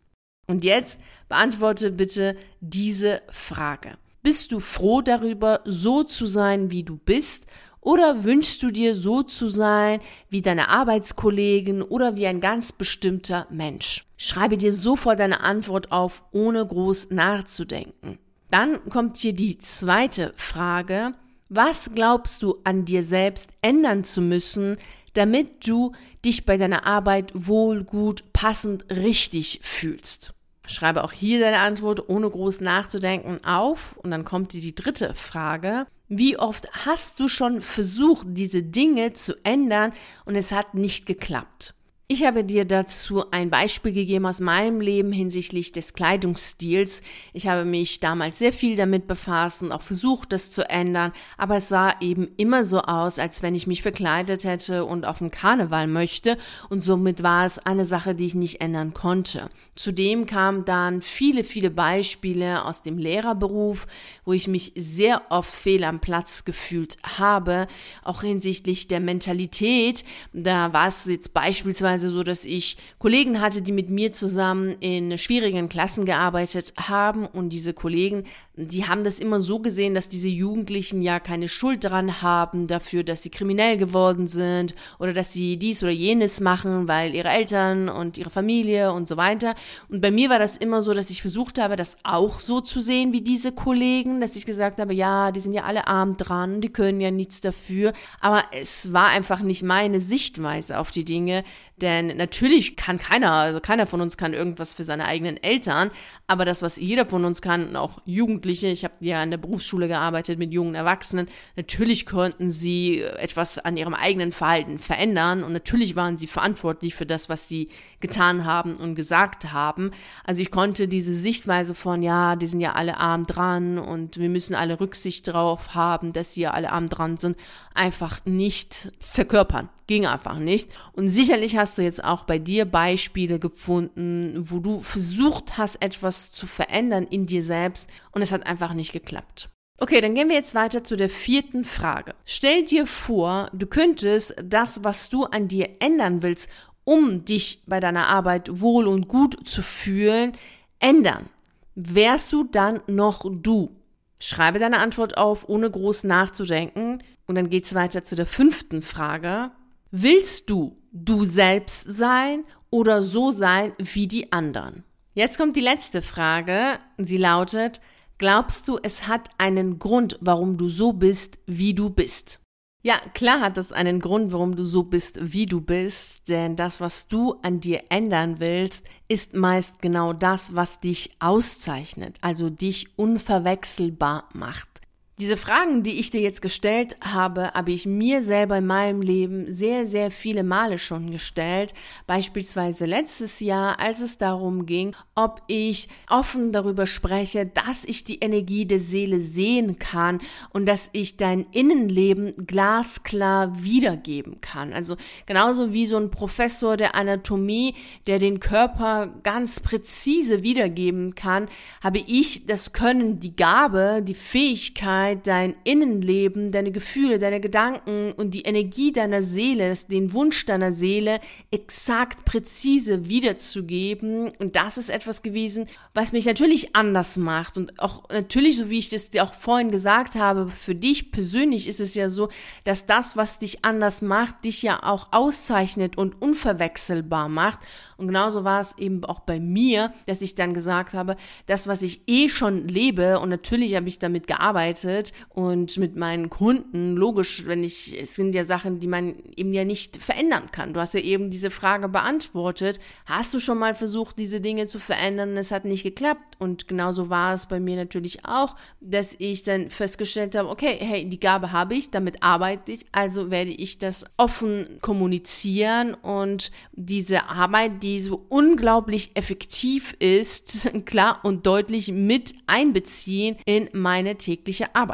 Und 0.46 0.64
jetzt 0.64 1.02
beantworte 1.28 1.92
bitte 1.92 2.38
diese 2.62 3.24
Frage. 3.32 3.98
Bist 4.22 4.52
du 4.52 4.60
froh 4.60 5.02
darüber, 5.02 5.62
so 5.66 6.04
zu 6.04 6.28
sein, 6.28 6.70
wie 6.70 6.84
du 6.84 6.98
bist? 6.98 7.48
Oder 7.88 8.26
wünschst 8.26 8.64
du 8.64 8.68
dir 8.68 8.94
so 8.96 9.24
zu 9.24 9.48
sein 9.48 10.02
wie 10.30 10.42
deine 10.42 10.68
Arbeitskollegen 10.68 11.82
oder 11.82 12.18
wie 12.18 12.28
ein 12.28 12.42
ganz 12.42 12.74
bestimmter 12.74 13.48
Mensch? 13.50 14.04
Schreibe 14.18 14.58
dir 14.58 14.74
sofort 14.74 15.22
deine 15.22 15.40
Antwort 15.40 15.90
auf, 15.94 16.26
ohne 16.34 16.68
groß 16.68 17.12
nachzudenken. 17.12 18.20
Dann 18.52 18.90
kommt 18.90 19.16
hier 19.16 19.32
die 19.32 19.58
zweite 19.58 20.34
Frage. 20.36 21.14
Was 21.48 21.92
glaubst 21.96 22.44
du 22.44 22.58
an 22.66 22.84
dir 22.84 23.04
selbst 23.04 23.52
ändern 23.62 24.04
zu 24.04 24.20
müssen, 24.20 24.76
damit 25.14 25.66
du 25.66 25.94
dich 26.26 26.46
bei 26.46 26.58
deiner 26.58 26.86
Arbeit 26.86 27.32
wohl, 27.34 27.86
gut, 27.86 28.34
passend, 28.34 28.84
richtig 28.90 29.62
fühlst? 29.64 30.34
Schreibe 30.66 31.06
auch 31.06 31.14
hier 31.14 31.40
deine 31.40 31.60
Antwort 31.60 32.10
ohne 32.10 32.30
groß 32.30 32.60
nachzudenken 32.60 33.46
auf. 33.46 33.96
Und 33.96 34.12
dann 34.12 34.26
kommt 34.26 34.52
die, 34.52 34.60
die 34.60 34.76
dritte 34.76 35.14
Frage. 35.14 35.88
Wie 36.10 36.38
oft 36.38 36.70
hast 36.86 37.20
du 37.20 37.28
schon 37.28 37.62
versucht, 37.62 38.28
diese 38.30 38.64
Dinge 38.64 39.14
zu 39.14 39.36
ändern 39.44 39.94
und 40.26 40.36
es 40.36 40.52
hat 40.52 40.74
nicht 40.74 41.06
geklappt? 41.06 41.74
Ich 42.10 42.24
habe 42.24 42.46
dir 42.46 42.64
dazu 42.64 43.32
ein 43.32 43.50
Beispiel 43.50 43.92
gegeben 43.92 44.28
aus 44.28 44.40
meinem 44.40 44.80
Leben 44.80 45.12
hinsichtlich 45.12 45.74
des 45.74 45.94
Kleidungsstils. 45.94 47.02
Ich 47.34 47.48
habe 47.48 47.66
mich 47.66 48.00
damals 48.00 48.40
sehr 48.40 48.54
viel 48.54 48.78
damit 48.78 49.08
befasst 49.08 49.62
und 49.62 49.74
auch 49.74 49.82
versucht, 49.82 50.32
das 50.32 50.50
zu 50.50 50.70
ändern, 50.70 51.12
aber 51.38 51.58
es 51.58 51.68
sah 51.68 51.94
eben 52.00 52.30
immer 52.38 52.64
so 52.64 52.80
aus, 52.80 53.20
als 53.20 53.44
wenn 53.44 53.56
ich 53.56 53.68
mich 53.68 53.82
verkleidet 53.82 54.46
hätte 54.46 54.86
und 54.86 55.06
auf 55.06 55.18
den 55.18 55.32
Karneval 55.32 55.88
möchte 55.88 56.38
und 56.70 56.82
somit 56.82 57.24
war 57.24 57.46
es 57.46 57.60
eine 57.60 57.84
Sache, 57.84 58.16
die 58.16 58.28
ich 58.28 58.36
nicht 58.36 58.62
ändern 58.62 58.94
konnte. 58.94 59.50
Zudem 59.76 60.26
kamen 60.26 60.64
dann 60.64 61.02
viele, 61.02 61.44
viele 61.44 61.72
Beispiele 61.72 62.64
aus 62.64 62.84
dem 62.84 62.98
Lehrerberuf, 62.98 63.86
wo 64.24 64.32
ich 64.32 64.48
mich 64.48 64.72
sehr 64.78 65.24
oft 65.30 65.54
fehl 65.54 65.84
am 65.84 66.00
Platz 66.00 66.46
gefühlt 66.46 66.98
habe, 67.18 67.68
auch 68.06 68.22
hinsichtlich 68.22 68.88
der 68.88 69.02
Mentalität. 69.02 70.06
Da 70.32 70.72
war 70.72 70.88
es 70.88 71.04
jetzt 71.04 71.34
beispielsweise 71.34 71.97
teilweise 71.98 72.10
so, 72.10 72.24
dass 72.24 72.46
ich 72.46 72.78
Kollegen 73.00 73.42
hatte, 73.42 73.62
die 73.62 73.72
mit 73.72 73.90
mir 73.90 74.12
zusammen 74.12 74.76
in 74.80 75.18
schwierigen 75.18 75.70
Klassen 75.70 76.06
gearbeitet 76.06 76.74
haben 76.78 77.26
und 77.26 77.50
diese 77.50 77.74
Kollegen, 77.74 78.24
die 78.60 78.88
haben 78.88 79.04
das 79.04 79.20
immer 79.20 79.40
so 79.40 79.60
gesehen, 79.60 79.94
dass 79.94 80.10
diese 80.10 80.30
Jugendlichen 80.30 81.04
ja 81.04 81.20
keine 81.20 81.48
Schuld 81.48 81.84
dran 81.84 82.24
haben 82.24 82.66
dafür, 82.66 83.04
dass 83.04 83.22
sie 83.22 83.30
kriminell 83.30 83.78
geworden 83.78 84.26
sind 84.26 84.74
oder 84.98 85.14
dass 85.14 85.32
sie 85.32 85.58
dies 85.58 85.84
oder 85.84 85.92
jenes 85.92 86.40
machen, 86.40 86.88
weil 86.88 87.14
ihre 87.14 87.30
Eltern 87.30 87.88
und 87.88 88.18
ihre 88.18 88.32
Familie 88.32 88.94
und 88.94 89.08
so 89.08 89.16
weiter. 89.16 89.54
Und 89.90 90.02
bei 90.02 90.10
mir 90.10 90.32
war 90.32 90.40
das 90.40 90.58
immer 90.58 90.82
so, 90.82 90.96
dass 90.96 91.12
ich 91.12 91.22
versucht 91.22 91.60
habe, 91.60 91.76
das 91.76 91.98
auch 92.04 92.40
so 92.40 92.60
zu 92.60 92.82
sehen 92.82 93.14
wie 93.14 93.22
diese 93.22 93.52
Kollegen, 93.52 94.22
dass 94.22 94.36
ich 94.36 94.48
gesagt 94.48 94.80
habe, 94.80 94.94
ja, 94.94 95.32
die 95.32 95.40
sind 95.40 95.54
ja 95.54 95.64
alle 95.64 95.88
arm 95.88 96.18
dran, 96.18 96.60
die 96.60 96.70
können 96.70 97.00
ja 97.00 97.12
nichts 97.12 97.42
dafür. 97.42 97.94
Aber 98.22 98.44
es 98.60 98.92
war 98.92 99.10
einfach 99.10 99.42
nicht 99.42 99.62
meine 99.62 100.00
Sichtweise 100.00 100.80
auf 100.80 100.90
die 100.90 101.06
Dinge, 101.06 101.44
denn 101.78 102.18
natürlich 102.18 102.76
kann 102.76 102.98
keiner, 102.98 103.32
also 103.34 103.60
keiner 103.60 103.86
von 103.86 104.02
uns 104.02 104.18
kann 104.18 104.34
irgendwas 104.34 104.74
für 104.74 104.82
seine 104.82 105.06
eigenen 105.06 105.38
Eltern, 105.38 105.92
aber 106.26 106.44
das, 106.44 106.64
was 106.64 106.78
jeder 106.78 107.06
von 107.06 107.24
uns 107.24 107.44
kann, 107.44 107.76
auch 107.76 108.00
Jugendliche, 108.06 108.47
ich 108.50 108.84
habe 108.84 108.94
ja 109.00 109.22
in 109.24 109.32
der 109.32 109.38
Berufsschule 109.38 109.88
gearbeitet 109.88 110.40
mit 110.40 110.52
jungen 110.52 110.76
Erwachsenen, 110.76 111.28
natürlich 111.56 112.06
konnten 112.06 112.50
sie 112.50 113.02
etwas 113.02 113.60
an 113.60 113.78
ihrem 113.78 113.94
eigenen 113.94 114.32
Verhalten 114.32 114.80
verändern 114.80 115.44
und 115.44 115.54
natürlich 115.54 115.96
waren 115.96 116.18
sie 116.18 116.28
verantwortlich 116.28 116.96
für 116.96 117.06
das, 117.06 117.30
was 117.30 117.48
sie 117.48 117.70
getan 118.00 118.46
haben 118.46 118.76
und 118.76 118.96
gesagt 118.96 119.52
haben. 119.54 119.92
Also 120.24 120.42
ich 120.42 120.52
konnte 120.52 120.88
diese 120.88 121.14
Sichtweise 121.14 121.76
von, 121.76 122.02
ja, 122.02 122.36
die 122.36 122.48
sind 122.48 122.62
ja 122.62 122.74
alle 122.74 122.98
arm 122.98 123.24
dran 123.24 123.78
und 123.80 124.18
wir 124.18 124.30
müssen 124.30 124.56
alle 124.56 124.80
Rücksicht 124.80 125.28
darauf 125.28 125.76
haben, 125.76 126.14
dass 126.14 126.34
sie 126.34 126.42
ja 126.42 126.52
alle 126.52 126.72
arm 126.72 126.90
dran 126.90 127.18
sind, 127.18 127.38
einfach 127.74 128.26
nicht 128.26 128.92
verkörpern. 129.00 129.70
Ging 129.88 130.06
einfach 130.06 130.38
nicht. 130.38 130.70
Und 130.94 131.10
sicherlich 131.10 131.58
hast 131.58 131.78
du 131.78 131.82
jetzt 131.82 132.04
auch 132.04 132.24
bei 132.24 132.38
dir 132.38 132.66
Beispiele 132.66 133.40
gefunden, 133.40 134.36
wo 134.38 134.60
du 134.60 134.82
versucht 134.82 135.58
hast, 135.58 135.82
etwas 135.82 136.32
zu 136.32 136.46
verändern 136.46 137.08
in 137.08 137.26
dir 137.26 137.42
selbst 137.42 137.90
und 138.12 138.22
es 138.22 138.32
hat 138.32 138.46
einfach 138.46 138.74
nicht 138.74 138.94
geklappt. 138.94 139.50
Okay, 139.80 140.02
dann 140.02 140.16
gehen 140.16 140.30
wir 140.30 140.36
jetzt 140.36 140.56
weiter 140.56 140.84
zu 140.84 140.98
der 140.98 141.10
vierten 141.10 141.64
Frage. 141.64 142.16
Stell 142.26 142.64
dir 142.64 142.88
vor, 142.88 143.50
du 143.54 143.68
könntest 143.68 144.36
das, 144.44 144.84
was 144.84 145.10
du 145.10 145.26
an 145.26 145.48
dir 145.48 145.70
ändern 145.80 146.24
willst, 146.24 146.50
um 146.84 147.26
dich 147.26 147.64
bei 147.68 147.80
deiner 147.80 148.08
Arbeit 148.08 148.62
wohl 148.62 148.88
und 148.88 149.08
gut 149.08 149.48
zu 149.48 149.62
fühlen, 149.62 150.32
ändern. 150.80 151.30
Wärst 151.76 152.34
du 152.34 152.44
dann 152.44 152.82
noch 152.88 153.24
du? 153.30 153.76
Schreibe 154.20 154.58
deine 154.58 154.80
Antwort 154.80 155.18
auf, 155.18 155.48
ohne 155.48 155.70
groß 155.70 156.06
nachzudenken. 156.06 157.04
Und 157.28 157.36
dann 157.36 157.50
geht's 157.50 157.76
weiter 157.76 158.04
zu 158.04 158.16
der 158.16 158.26
fünften 158.26 158.82
Frage. 158.82 159.52
Willst 159.92 160.50
du 160.50 160.78
du 160.92 161.24
selbst 161.24 161.84
sein 161.88 162.44
oder 162.70 163.02
so 163.02 163.32
sein 163.32 163.74
wie 163.78 164.08
die 164.08 164.32
anderen? 164.32 164.84
Jetzt 165.14 165.38
kommt 165.38 165.56
die 165.56 165.62
letzte 165.62 166.02
Frage. 166.02 166.80
Sie 166.98 167.18
lautet, 167.18 167.82
Glaubst 168.20 168.68
du, 168.68 168.80
es 168.82 169.08
hat 169.08 169.30
einen 169.38 169.78
Grund, 169.78 170.18
warum 170.22 170.58
du 170.58 170.68
so 170.68 170.92
bist, 170.92 171.38
wie 171.46 171.76
du 171.76 171.92
bist? 171.92 172.40
Ja, 172.82 173.00
klar 173.14 173.42
hat 173.42 173.60
es 173.60 173.72
einen 173.72 174.00
Grund, 174.00 174.32
warum 174.32 174.56
du 174.56 174.64
so 174.64 174.84
bist, 174.84 175.20
wie 175.22 175.46
du 175.46 175.62
bist, 175.62 176.28
denn 176.30 176.56
das, 176.56 176.80
was 176.80 177.08
du 177.08 177.36
an 177.44 177.60
dir 177.60 177.84
ändern 177.90 178.40
willst, 178.40 178.88
ist 179.08 179.36
meist 179.36 179.82
genau 179.82 180.14
das, 180.14 180.56
was 180.56 180.80
dich 180.80 181.12
auszeichnet, 181.20 182.18
also 182.22 182.50
dich 182.50 182.98
unverwechselbar 182.98 184.30
macht. 184.34 184.77
Diese 185.20 185.36
Fragen, 185.36 185.82
die 185.82 185.94
ich 185.94 186.12
dir 186.12 186.22
jetzt 186.22 186.44
gestellt 186.44 186.96
habe, 187.02 187.52
habe 187.56 187.72
ich 187.72 187.88
mir 187.88 188.22
selber 188.22 188.60
in 188.60 188.68
meinem 188.68 189.02
Leben 189.02 189.52
sehr, 189.52 189.88
sehr 189.88 190.12
viele 190.12 190.44
Male 190.44 190.78
schon 190.78 191.10
gestellt. 191.10 191.74
Beispielsweise 192.06 192.86
letztes 192.86 193.40
Jahr, 193.40 193.80
als 193.80 194.02
es 194.02 194.20
darum 194.20 194.68
ging, 194.68 194.96
ob 195.16 195.42
ich 195.48 195.90
offen 196.08 196.52
darüber 196.52 196.86
spreche, 196.86 197.48
dass 197.48 197.84
ich 197.84 198.04
die 198.04 198.20
Energie 198.20 198.68
der 198.68 198.78
Seele 198.78 199.20
sehen 199.20 199.78
kann 199.78 200.22
und 200.52 200.68
dass 200.68 200.92
ich 200.94 201.18
dein 201.18 201.48
Innenleben 201.52 202.46
glasklar 202.46 203.64
wiedergeben 203.64 204.40
kann. 204.40 204.72
Also 204.72 204.98
genauso 205.26 205.74
wie 205.74 205.88
so 205.88 205.98
ein 205.98 206.12
Professor 206.12 206.78
der 206.78 206.94
Anatomie, 206.94 207.74
der 208.06 208.20
den 208.20 208.40
Körper 208.40 209.08
ganz 209.24 209.62
präzise 209.62 210.44
wiedergeben 210.44 211.16
kann, 211.16 211.48
habe 211.84 212.04
ich 212.06 212.46
das 212.46 212.72
Können, 212.72 213.20
die 213.20 213.36
Gabe, 213.36 214.04
die 214.04 214.14
Fähigkeit, 214.14 215.07
Persönlichkeit, 215.08 215.28
dein 215.28 215.56
Innenleben, 215.64 216.52
deine 216.52 216.72
Gefühle, 216.72 217.20
deine 217.20 217.40
Gedanken 217.40 218.12
und 218.14 218.34
die 218.34 218.42
Energie 218.42 218.92
deiner 218.92 219.22
Seele, 219.22 219.74
den 219.90 220.14
Wunsch 220.14 220.46
deiner 220.46 220.72
Seele 220.72 221.20
exakt 221.52 222.26
präzise 222.26 223.08
wiederzugeben. 223.08 224.32
Und 224.40 224.56
das 224.56 224.78
ist 224.78 224.90
etwas 224.90 225.22
gewesen, 225.22 225.68
was 225.94 226.12
mich 226.12 226.26
natürlich 226.26 226.76
anders 226.76 227.18
macht. 227.18 227.58
Und 227.58 227.80
auch 227.80 228.10
natürlich, 228.10 228.58
so 228.58 228.70
wie 228.70 228.80
ich 228.80 228.90
das 228.90 229.10
dir 229.10 229.24
auch 229.24 229.34
vorhin 229.34 229.72
gesagt 229.72 230.16
habe, 230.16 230.50
für 230.50 230.76
dich 230.76 231.12
persönlich 231.12 231.68
ist 231.68 231.80
es 231.80 231.96
ja 231.96 232.10
so, 232.10 232.30
dass 232.64 232.86
das, 232.86 233.18
was 233.18 233.40
dich 233.40 233.64
anders 233.64 234.02
macht, 234.02 234.44
dich 234.44 234.62
ja 234.62 234.84
auch 234.84 235.08
auszeichnet 235.12 235.98
und 235.98 236.22
unverwechselbar 236.22 237.30
macht. 237.30 237.60
Und 237.98 238.08
genauso 238.08 238.44
war 238.44 238.62
es 238.62 238.78
eben 238.78 239.04
auch 239.06 239.22
bei 239.22 239.40
mir, 239.40 239.92
dass 240.06 240.22
ich 240.22 240.36
dann 240.36 240.54
gesagt 240.54 240.94
habe, 240.94 241.16
das, 241.48 241.68
was 241.68 241.82
ich 241.82 242.02
eh 242.08 242.30
schon 242.30 242.68
lebe, 242.68 243.20
und 243.20 243.30
natürlich 243.30 243.76
habe 243.76 243.88
ich 243.88 243.98
damit 243.98 244.28
gearbeitet 244.28 244.97
und 245.30 245.78
mit 245.78 245.96
meinen 245.96 246.30
Kunden, 246.30 246.96
logisch, 246.96 247.46
wenn 247.46 247.64
ich, 247.64 248.00
es 248.00 248.16
sind 248.16 248.36
ja 248.36 248.44
Sachen, 248.44 248.80
die 248.80 248.88
man 248.88 249.16
eben 249.36 249.54
ja 249.54 249.66
nicht 249.66 249.98
verändern 249.98 250.52
kann. 250.52 250.74
Du 250.74 250.80
hast 250.80 250.94
ja 250.94 251.00
eben 251.00 251.30
diese 251.30 251.52
Frage 251.52 251.90
beantwortet. 251.90 252.80
Hast 253.06 253.34
du 253.34 253.40
schon 253.40 253.58
mal 253.58 253.76
versucht, 253.76 254.18
diese 254.20 254.42
Dinge 254.42 254.66
zu 254.66 254.80
verändern 254.80 255.38
es 255.38 255.52
hat 255.52 255.66
nicht 255.66 255.84
geklappt? 255.84 256.36
Und 256.40 256.68
genauso 256.68 257.10
war 257.10 257.34
es 257.34 257.46
bei 257.48 257.60
mir 257.60 257.76
natürlich 257.76 258.26
auch, 258.26 258.56
dass 258.82 259.16
ich 259.18 259.44
dann 259.44 259.70
festgestellt 259.70 260.36
habe, 260.36 260.50
okay, 260.50 260.78
hey, 260.80 261.08
die 261.08 261.20
Gabe 261.20 261.52
habe 261.52 261.76
ich, 261.76 261.92
damit 261.92 262.24
arbeite 262.24 262.72
ich, 262.72 262.86
also 262.92 263.32
werde 263.32 263.52
ich 263.52 263.78
das 263.78 264.06
offen 264.18 264.78
kommunizieren 264.82 265.94
und 265.94 266.52
diese 266.74 267.30
Arbeit, 267.30 267.84
die 267.84 268.00
so 268.00 268.26
unglaublich 268.30 269.12
effektiv 269.16 269.96
ist, 270.00 270.70
klar 270.86 271.20
und 271.24 271.46
deutlich 271.46 271.92
mit 271.92 272.34
einbeziehen 272.46 273.38
in 273.46 273.70
meine 273.74 274.16
tägliche 274.16 274.76
Arbeit. 274.76 274.87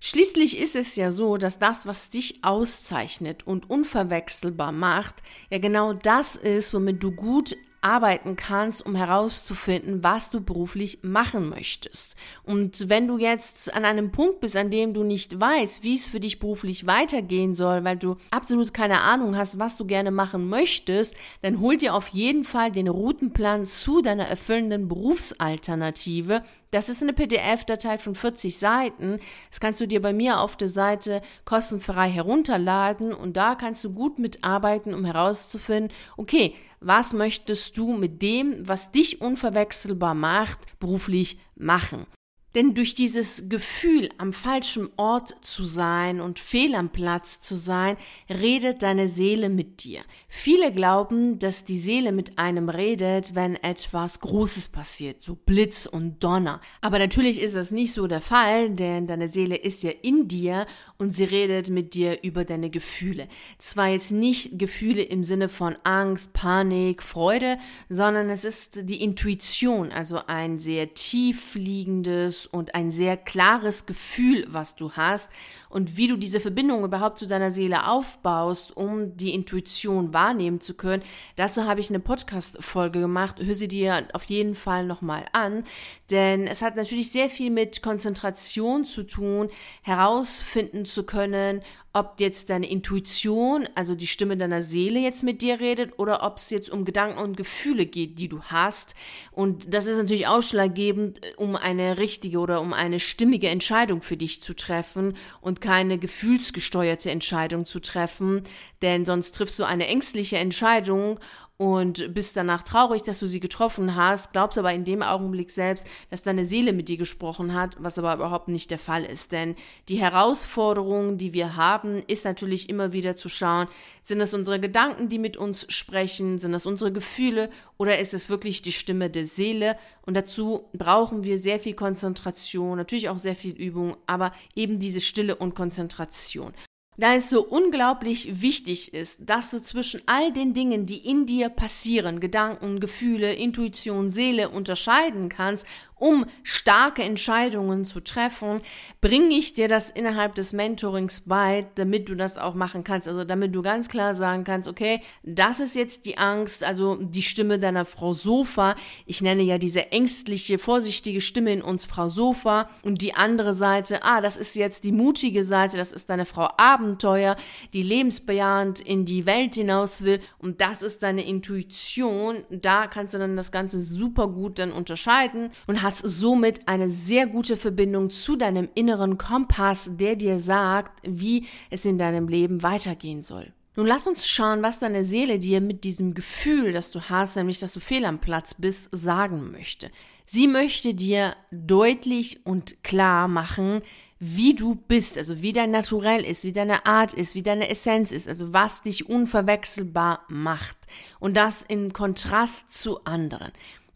Schließlich 0.00 0.58
ist 0.58 0.76
es 0.76 0.96
ja 0.96 1.10
so, 1.10 1.38
dass 1.38 1.58
das, 1.58 1.86
was 1.86 2.10
dich 2.10 2.44
auszeichnet 2.44 3.46
und 3.46 3.70
unverwechselbar 3.70 4.70
macht, 4.70 5.22
ja 5.50 5.58
genau 5.58 5.94
das 5.94 6.36
ist, 6.36 6.74
womit 6.74 7.02
du 7.02 7.10
gut 7.12 7.56
arbeiten 7.84 8.34
kannst, 8.34 8.84
um 8.86 8.94
herauszufinden, 8.94 10.02
was 10.02 10.30
du 10.30 10.40
beruflich 10.40 11.00
machen 11.02 11.50
möchtest. 11.50 12.16
Und 12.42 12.88
wenn 12.88 13.06
du 13.06 13.18
jetzt 13.18 13.74
an 13.74 13.84
einem 13.84 14.10
Punkt 14.10 14.40
bist, 14.40 14.56
an 14.56 14.70
dem 14.70 14.94
du 14.94 15.04
nicht 15.04 15.38
weißt, 15.38 15.82
wie 15.82 15.94
es 15.94 16.08
für 16.08 16.20
dich 16.20 16.38
beruflich 16.38 16.86
weitergehen 16.86 17.54
soll, 17.54 17.84
weil 17.84 17.98
du 17.98 18.16
absolut 18.30 18.72
keine 18.72 19.02
Ahnung 19.02 19.36
hast, 19.36 19.58
was 19.58 19.76
du 19.76 19.84
gerne 19.84 20.10
machen 20.10 20.48
möchtest, 20.48 21.14
dann 21.42 21.60
hol 21.60 21.76
dir 21.76 21.94
auf 21.94 22.08
jeden 22.08 22.44
Fall 22.44 22.72
den 22.72 22.88
Routenplan 22.88 23.66
zu 23.66 24.00
deiner 24.00 24.24
erfüllenden 24.24 24.88
Berufsalternative. 24.88 26.42
Das 26.74 26.88
ist 26.88 27.02
eine 27.02 27.12
PDF-Datei 27.12 27.98
von 27.98 28.16
40 28.16 28.58
Seiten. 28.58 29.20
Das 29.48 29.60
kannst 29.60 29.80
du 29.80 29.86
dir 29.86 30.02
bei 30.02 30.12
mir 30.12 30.40
auf 30.40 30.56
der 30.56 30.68
Seite 30.68 31.22
kostenfrei 31.44 32.10
herunterladen 32.10 33.14
und 33.14 33.36
da 33.36 33.54
kannst 33.54 33.84
du 33.84 33.92
gut 33.92 34.18
mitarbeiten, 34.18 34.92
um 34.92 35.04
herauszufinden, 35.04 35.92
okay, 36.16 36.52
was 36.80 37.12
möchtest 37.12 37.78
du 37.78 37.96
mit 37.96 38.22
dem, 38.22 38.68
was 38.68 38.90
dich 38.90 39.20
unverwechselbar 39.20 40.14
macht, 40.14 40.58
beruflich 40.80 41.38
machen? 41.54 42.06
Denn 42.54 42.74
durch 42.74 42.94
dieses 42.94 43.48
Gefühl, 43.48 44.08
am 44.18 44.32
falschen 44.32 44.88
Ort 44.96 45.34
zu 45.44 45.64
sein 45.64 46.20
und 46.20 46.38
fehl 46.38 46.76
am 46.76 46.90
Platz 46.90 47.40
zu 47.40 47.56
sein, 47.56 47.96
redet 48.30 48.82
deine 48.82 49.08
Seele 49.08 49.48
mit 49.48 49.82
dir. 49.82 50.02
Viele 50.28 50.70
glauben, 50.70 51.40
dass 51.40 51.64
die 51.64 51.76
Seele 51.76 52.12
mit 52.12 52.38
einem 52.38 52.68
redet, 52.68 53.34
wenn 53.34 53.56
etwas 53.56 54.20
Großes 54.20 54.68
passiert, 54.68 55.20
so 55.20 55.34
Blitz 55.34 55.86
und 55.86 56.22
Donner. 56.22 56.60
Aber 56.80 57.00
natürlich 57.00 57.40
ist 57.40 57.56
das 57.56 57.72
nicht 57.72 57.92
so 57.92 58.06
der 58.06 58.20
Fall, 58.20 58.70
denn 58.70 59.08
deine 59.08 59.26
Seele 59.26 59.56
ist 59.56 59.82
ja 59.82 59.90
in 60.02 60.28
dir 60.28 60.66
und 60.96 61.12
sie 61.12 61.24
redet 61.24 61.70
mit 61.70 61.94
dir 61.94 62.22
über 62.22 62.44
deine 62.44 62.70
Gefühle. 62.70 63.26
Zwar 63.58 63.88
jetzt 63.88 64.12
nicht 64.12 64.60
Gefühle 64.60 65.02
im 65.02 65.24
Sinne 65.24 65.48
von 65.48 65.76
Angst, 65.82 66.32
Panik, 66.34 67.02
Freude, 67.02 67.58
sondern 67.88 68.30
es 68.30 68.44
ist 68.44 68.88
die 68.88 69.02
Intuition, 69.02 69.90
also 69.90 70.20
ein 70.26 70.60
sehr 70.60 70.94
tief 70.94 71.56
liegendes 71.56 72.43
und 72.46 72.74
ein 72.74 72.90
sehr 72.90 73.16
klares 73.16 73.86
Gefühl, 73.86 74.46
was 74.48 74.76
du 74.76 74.92
hast 74.92 75.30
und 75.68 75.96
wie 75.96 76.06
du 76.06 76.16
diese 76.16 76.40
Verbindung 76.40 76.84
überhaupt 76.84 77.18
zu 77.18 77.26
deiner 77.26 77.50
Seele 77.50 77.88
aufbaust, 77.88 78.76
um 78.76 79.16
die 79.16 79.34
Intuition 79.34 80.14
wahrnehmen 80.14 80.60
zu 80.60 80.74
können. 80.74 81.02
Dazu 81.36 81.64
habe 81.64 81.80
ich 81.80 81.90
eine 81.90 82.00
Podcast-Folge 82.00 83.00
gemacht. 83.00 83.36
Hör 83.40 83.54
sie 83.54 83.68
dir 83.68 84.06
auf 84.12 84.24
jeden 84.24 84.54
Fall 84.54 84.86
nochmal 84.86 85.24
an, 85.32 85.64
denn 86.10 86.46
es 86.46 86.62
hat 86.62 86.76
natürlich 86.76 87.10
sehr 87.10 87.28
viel 87.28 87.50
mit 87.50 87.82
Konzentration 87.82 88.84
zu 88.84 89.02
tun, 89.02 89.48
herausfinden 89.82 90.84
zu 90.84 91.04
können, 91.04 91.62
ob 91.94 92.16
jetzt 92.18 92.50
deine 92.50 92.68
Intuition, 92.68 93.68
also 93.76 93.94
die 93.94 94.08
Stimme 94.08 94.36
deiner 94.36 94.62
Seele 94.62 94.98
jetzt 94.98 95.22
mit 95.22 95.42
dir 95.42 95.60
redet 95.60 95.96
oder 95.96 96.24
ob 96.24 96.38
es 96.38 96.50
jetzt 96.50 96.68
um 96.68 96.84
Gedanken 96.84 97.20
und 97.20 97.36
Gefühle 97.36 97.86
geht, 97.86 98.18
die 98.18 98.28
du 98.28 98.42
hast. 98.42 98.96
Und 99.30 99.72
das 99.72 99.86
ist 99.86 99.96
natürlich 99.96 100.26
ausschlaggebend, 100.26 101.20
um 101.36 101.54
eine 101.54 101.96
richtige 101.96 102.40
oder 102.40 102.60
um 102.60 102.72
eine 102.72 102.98
stimmige 102.98 103.48
Entscheidung 103.48 104.02
für 104.02 104.16
dich 104.16 104.42
zu 104.42 104.56
treffen 104.56 105.14
und 105.40 105.60
keine 105.60 105.96
gefühlsgesteuerte 105.98 107.12
Entscheidung 107.12 107.64
zu 107.64 107.78
treffen, 107.78 108.42
denn 108.82 109.04
sonst 109.04 109.36
triffst 109.36 109.60
du 109.60 109.64
eine 109.64 109.86
ängstliche 109.86 110.36
Entscheidung 110.36 111.20
und 111.56 112.12
bist 112.14 112.36
danach 112.36 112.62
traurig, 112.64 113.02
dass 113.02 113.20
du 113.20 113.26
sie 113.26 113.38
getroffen 113.38 113.94
hast, 113.94 114.32
glaubst 114.32 114.58
aber 114.58 114.72
in 114.72 114.84
dem 114.84 115.02
Augenblick 115.02 115.52
selbst, 115.52 115.86
dass 116.10 116.22
deine 116.22 116.44
Seele 116.44 116.72
mit 116.72 116.88
dir 116.88 116.96
gesprochen 116.96 117.54
hat, 117.54 117.76
was 117.78 117.98
aber 117.98 118.14
überhaupt 118.14 118.48
nicht 118.48 118.72
der 118.72 118.78
Fall 118.78 119.04
ist. 119.04 119.30
Denn 119.30 119.54
die 119.88 120.00
Herausforderung, 120.00 121.16
die 121.16 121.32
wir 121.32 121.54
haben, 121.54 122.02
ist 122.08 122.24
natürlich 122.24 122.68
immer 122.68 122.92
wieder 122.92 123.14
zu 123.14 123.28
schauen, 123.28 123.68
sind 124.02 124.20
es 124.20 124.34
unsere 124.34 124.58
Gedanken, 124.58 125.08
die 125.08 125.18
mit 125.18 125.36
uns 125.36 125.72
sprechen, 125.72 126.38
sind 126.38 126.54
es 126.54 126.66
unsere 126.66 126.92
Gefühle 126.92 127.50
oder 127.76 128.00
ist 128.00 128.14
es 128.14 128.28
wirklich 128.28 128.62
die 128.62 128.72
Stimme 128.72 129.08
der 129.08 129.26
Seele? 129.26 129.76
Und 130.06 130.14
dazu 130.14 130.64
brauchen 130.72 131.22
wir 131.22 131.38
sehr 131.38 131.60
viel 131.60 131.74
Konzentration, 131.74 132.76
natürlich 132.76 133.08
auch 133.08 133.18
sehr 133.18 133.36
viel 133.36 133.54
Übung, 133.54 133.96
aber 134.06 134.32
eben 134.56 134.80
diese 134.80 135.00
Stille 135.00 135.36
und 135.36 135.54
Konzentration. 135.54 136.52
Da 136.96 137.14
es 137.14 137.28
so 137.28 137.42
unglaublich 137.44 138.40
wichtig 138.40 138.94
ist, 138.94 139.28
dass 139.28 139.50
du 139.50 139.60
zwischen 139.60 140.02
all 140.06 140.32
den 140.32 140.54
Dingen, 140.54 140.86
die 140.86 140.98
in 140.98 141.26
dir 141.26 141.48
passieren, 141.48 142.20
Gedanken, 142.20 142.78
Gefühle, 142.78 143.32
Intuition, 143.32 144.10
Seele 144.10 144.50
unterscheiden 144.50 145.28
kannst 145.28 145.66
um 145.96 146.26
starke 146.42 147.02
Entscheidungen 147.02 147.84
zu 147.84 148.00
treffen, 148.00 148.60
bringe 149.00 149.36
ich 149.36 149.54
dir 149.54 149.68
das 149.68 149.90
innerhalb 149.90 150.34
des 150.34 150.52
Mentorings 150.52 151.22
bei, 151.22 151.66
damit 151.76 152.08
du 152.08 152.14
das 152.14 152.36
auch 152.36 152.54
machen 152.54 152.84
kannst. 152.84 153.08
Also 153.08 153.24
damit 153.24 153.54
du 153.54 153.62
ganz 153.62 153.88
klar 153.88 154.14
sagen 154.14 154.44
kannst, 154.44 154.68
okay, 154.68 155.02
das 155.22 155.60
ist 155.60 155.76
jetzt 155.76 156.06
die 156.06 156.18
Angst, 156.18 156.64
also 156.64 156.96
die 156.96 157.22
Stimme 157.22 157.58
deiner 157.58 157.84
Frau 157.84 158.12
Sofa. 158.12 158.76
Ich 159.06 159.22
nenne 159.22 159.42
ja 159.42 159.58
diese 159.58 159.92
ängstliche, 159.92 160.58
vorsichtige 160.58 161.20
Stimme 161.20 161.52
in 161.52 161.62
uns 161.62 161.84
Frau 161.84 162.08
Sofa 162.08 162.68
und 162.82 163.00
die 163.00 163.14
andere 163.14 163.54
Seite, 163.54 164.02
ah, 164.02 164.20
das 164.20 164.36
ist 164.36 164.56
jetzt 164.56 164.84
die 164.84 164.92
mutige 164.92 165.44
Seite, 165.44 165.76
das 165.76 165.92
ist 165.92 166.10
deine 166.10 166.24
Frau 166.24 166.48
Abenteuer, 166.56 167.36
die 167.72 167.82
lebensbejahend 167.82 168.80
in 168.80 169.04
die 169.04 169.26
Welt 169.26 169.54
hinaus 169.54 170.02
will 170.02 170.20
und 170.38 170.60
das 170.60 170.82
ist 170.82 171.02
deine 171.02 171.24
Intuition. 171.24 172.44
Da 172.50 172.86
kannst 172.88 173.14
du 173.14 173.18
dann 173.18 173.36
das 173.36 173.52
Ganze 173.52 173.80
super 173.80 174.28
gut 174.28 174.58
dann 174.58 174.72
unterscheiden 174.72 175.50
und 175.66 175.83
hast 175.84 175.98
somit 175.98 176.66
eine 176.66 176.90
sehr 176.90 177.28
gute 177.28 177.56
Verbindung 177.56 178.10
zu 178.10 178.34
deinem 178.34 178.68
inneren 178.74 179.18
Kompass, 179.18 179.90
der 179.92 180.16
dir 180.16 180.40
sagt, 180.40 181.00
wie 181.08 181.46
es 181.70 181.84
in 181.84 181.98
deinem 181.98 182.26
Leben 182.26 182.64
weitergehen 182.64 183.22
soll. 183.22 183.52
Nun 183.76 183.86
lass 183.86 184.06
uns 184.06 184.26
schauen, 184.26 184.62
was 184.62 184.78
deine 184.78 185.04
Seele 185.04 185.38
dir 185.38 185.60
mit 185.60 185.84
diesem 185.84 186.14
Gefühl, 186.14 186.72
das 186.72 186.90
du 186.90 187.00
hast, 187.02 187.36
nämlich 187.36 187.58
dass 187.58 187.72
du 187.72 187.80
fehl 187.80 188.04
am 188.04 188.20
Platz 188.20 188.54
bist, 188.54 188.88
sagen 188.92 189.52
möchte. 189.52 189.90
Sie 190.26 190.48
möchte 190.48 190.94
dir 190.94 191.36
deutlich 191.50 192.46
und 192.46 192.82
klar 192.82 193.28
machen, 193.28 193.82
wie 194.20 194.54
du 194.54 194.76
bist, 194.76 195.18
also 195.18 195.42
wie 195.42 195.52
dein 195.52 195.70
Naturell 195.70 196.24
ist, 196.24 196.44
wie 196.44 196.52
deine 196.52 196.86
Art 196.86 197.12
ist, 197.12 197.34
wie 197.34 197.42
deine 197.42 197.68
Essenz 197.68 198.10
ist, 198.10 198.28
also 198.28 198.52
was 198.54 198.80
dich 198.80 199.08
unverwechselbar 199.08 200.24
macht. 200.28 200.76
Und 201.20 201.36
das 201.36 201.62
in 201.62 201.92
Kontrast 201.92 202.70
zu 202.70 203.04
anderen. 203.04 203.52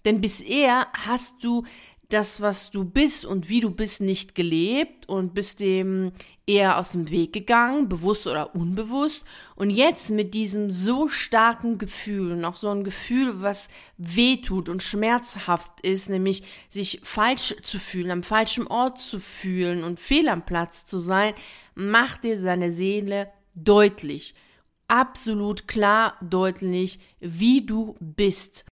Denn 0.08 0.22
bisher 0.22 0.86
hast 0.94 1.44
du 1.44 1.64
das, 2.08 2.40
was 2.40 2.70
du 2.70 2.82
bist 2.82 3.26
und 3.26 3.50
wie 3.50 3.60
du 3.60 3.70
bist, 3.70 4.00
nicht 4.00 4.34
gelebt 4.34 5.06
und 5.06 5.34
bist 5.34 5.60
dem 5.60 6.12
eher 6.46 6.78
aus 6.78 6.92
dem 6.92 7.10
Weg 7.10 7.34
gegangen, 7.34 7.90
bewusst 7.90 8.26
oder 8.26 8.54
unbewusst. 8.54 9.26
Und 9.54 9.68
jetzt 9.68 10.08
mit 10.08 10.32
diesem 10.32 10.70
so 10.70 11.08
starken 11.08 11.76
Gefühl 11.76 12.42
auch 12.46 12.56
so 12.56 12.70
ein 12.70 12.84
Gefühl, 12.84 13.42
was 13.42 13.68
wehtut 13.98 14.70
und 14.70 14.82
schmerzhaft 14.82 15.82
ist, 15.82 16.08
nämlich 16.08 16.42
sich 16.70 17.02
falsch 17.04 17.56
zu 17.62 17.78
fühlen, 17.78 18.10
am 18.10 18.22
falschen 18.22 18.66
Ort 18.66 18.98
zu 18.98 19.20
fühlen 19.20 19.84
und 19.84 20.00
fehl 20.00 20.30
am 20.30 20.46
Platz 20.46 20.86
zu 20.86 20.98
sein, 20.98 21.34
macht 21.74 22.24
dir 22.24 22.38
seine 22.38 22.70
Seele 22.70 23.30
deutlich, 23.54 24.34
absolut 24.86 25.68
klar 25.68 26.16
deutlich, 26.22 26.98
wie 27.20 27.66
du 27.66 27.94
bist. 28.00 28.64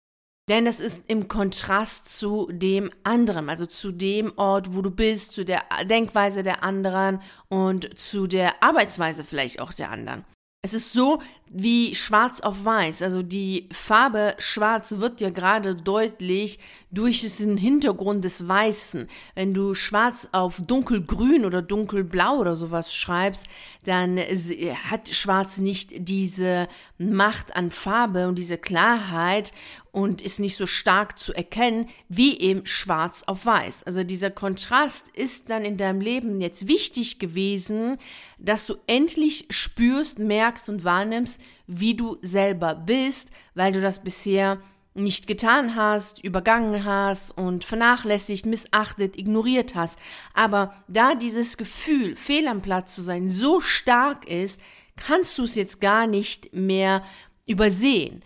Denn 0.49 0.67
das 0.67 0.79
ist 0.79 1.05
im 1.07 1.27
Kontrast 1.27 2.19
zu 2.19 2.51
dem 2.53 2.91
anderen, 3.03 3.49
also 3.49 3.65
zu 3.65 3.93
dem 3.93 4.33
Ort, 4.37 4.75
wo 4.75 4.83
du 4.83 4.91
bist, 4.91 5.33
zu 5.33 5.45
der 5.45 5.63
Denkweise 5.89 6.43
der 6.43 6.63
anderen 6.63 7.23
und 7.49 7.99
zu 7.99 8.27
der 8.27 8.63
Arbeitsweise 8.63 9.25
vielleicht 9.25 9.61
auch 9.61 9.73
der 9.73 9.91
anderen. 9.91 10.25
Es 10.65 10.73
ist 10.73 10.95
so 10.95 11.21
wie 11.51 11.95
schwarz 11.95 12.41
auf 12.41 12.65
weiß. 12.65 13.03
Also 13.03 13.23
die 13.23 13.69
Farbe 13.71 14.35
schwarz 14.39 14.93
wird 14.97 15.21
ja 15.21 15.29
gerade 15.29 15.77
deutlich 15.77 16.59
durch 16.91 17.21
diesen 17.21 17.59
Hintergrund 17.59 18.25
des 18.25 18.49
Weißen. 18.49 19.07
Wenn 19.35 19.53
du 19.53 19.75
schwarz 19.75 20.27
auf 20.33 20.63
dunkelgrün 20.63 21.45
oder 21.45 21.61
dunkelblau 21.61 22.39
oder 22.39 22.57
sowas 22.57 22.95
schreibst, 22.95 23.47
dann 23.85 24.17
hat 24.19 25.11
schwarz 25.11 25.59
nicht 25.59 26.09
diese 26.09 26.67
Macht 26.97 27.55
an 27.55 27.71
Farbe 27.71 28.27
und 28.27 28.37
diese 28.39 28.57
Klarheit 28.57 29.53
und 29.95 30.23
ist 30.23 30.41
nicht 30.41 30.57
so 30.57 30.67
stark 30.67 31.21
zu 31.21 31.33
erkennen 31.33 31.89
wie 32.09 32.37
eben 32.41 32.67
schwarz 32.67 33.23
auf 33.29 33.47
weiß. 33.47 33.85
Also 33.85 34.03
dieser 34.03 34.29
Kontrast 34.29 35.09
ist 35.11 35.51
dann 35.51 35.65
in 35.65 35.77
deinem 35.77 36.01
Leben 36.01 36.41
jetzt 36.41 36.67
wichtig 36.67 37.21
gewesen, 37.21 37.99
dass 38.37 38.67
du 38.67 38.75
endlich 38.89 39.47
spürst, 39.51 40.19
merkst 40.19 40.69
und 40.69 40.83
wahrnimmst, 40.83 41.41
wie 41.69 41.95
du 41.95 42.19
selber 42.23 42.75
bist, 42.75 43.31
weil 43.55 43.71
du 43.71 43.81
das 43.81 44.03
bisher 44.03 44.59
nicht 44.95 45.29
getan 45.29 45.77
hast, 45.77 46.25
übergangen 46.25 46.85
hast 46.85 47.31
und 47.31 47.63
vernachlässigt, 47.63 48.47
missachtet, 48.47 49.17
ignoriert 49.17 49.77
hast. 49.77 50.01
Aber 50.33 50.75
da 50.89 51.15
dieses 51.15 51.57
Gefühl, 51.57 52.17
fehl 52.17 52.49
am 52.49 52.63
Platz 52.63 52.97
zu 52.97 53.03
sein, 53.03 53.29
so 53.29 53.61
stark 53.61 54.29
ist, 54.29 54.61
kannst 54.97 55.39
du 55.39 55.45
es 55.45 55.55
jetzt 55.55 55.81
gar 55.81 56.09
nicht 56.09 56.53
mehr 56.53 57.05
übersehen. 57.47 58.25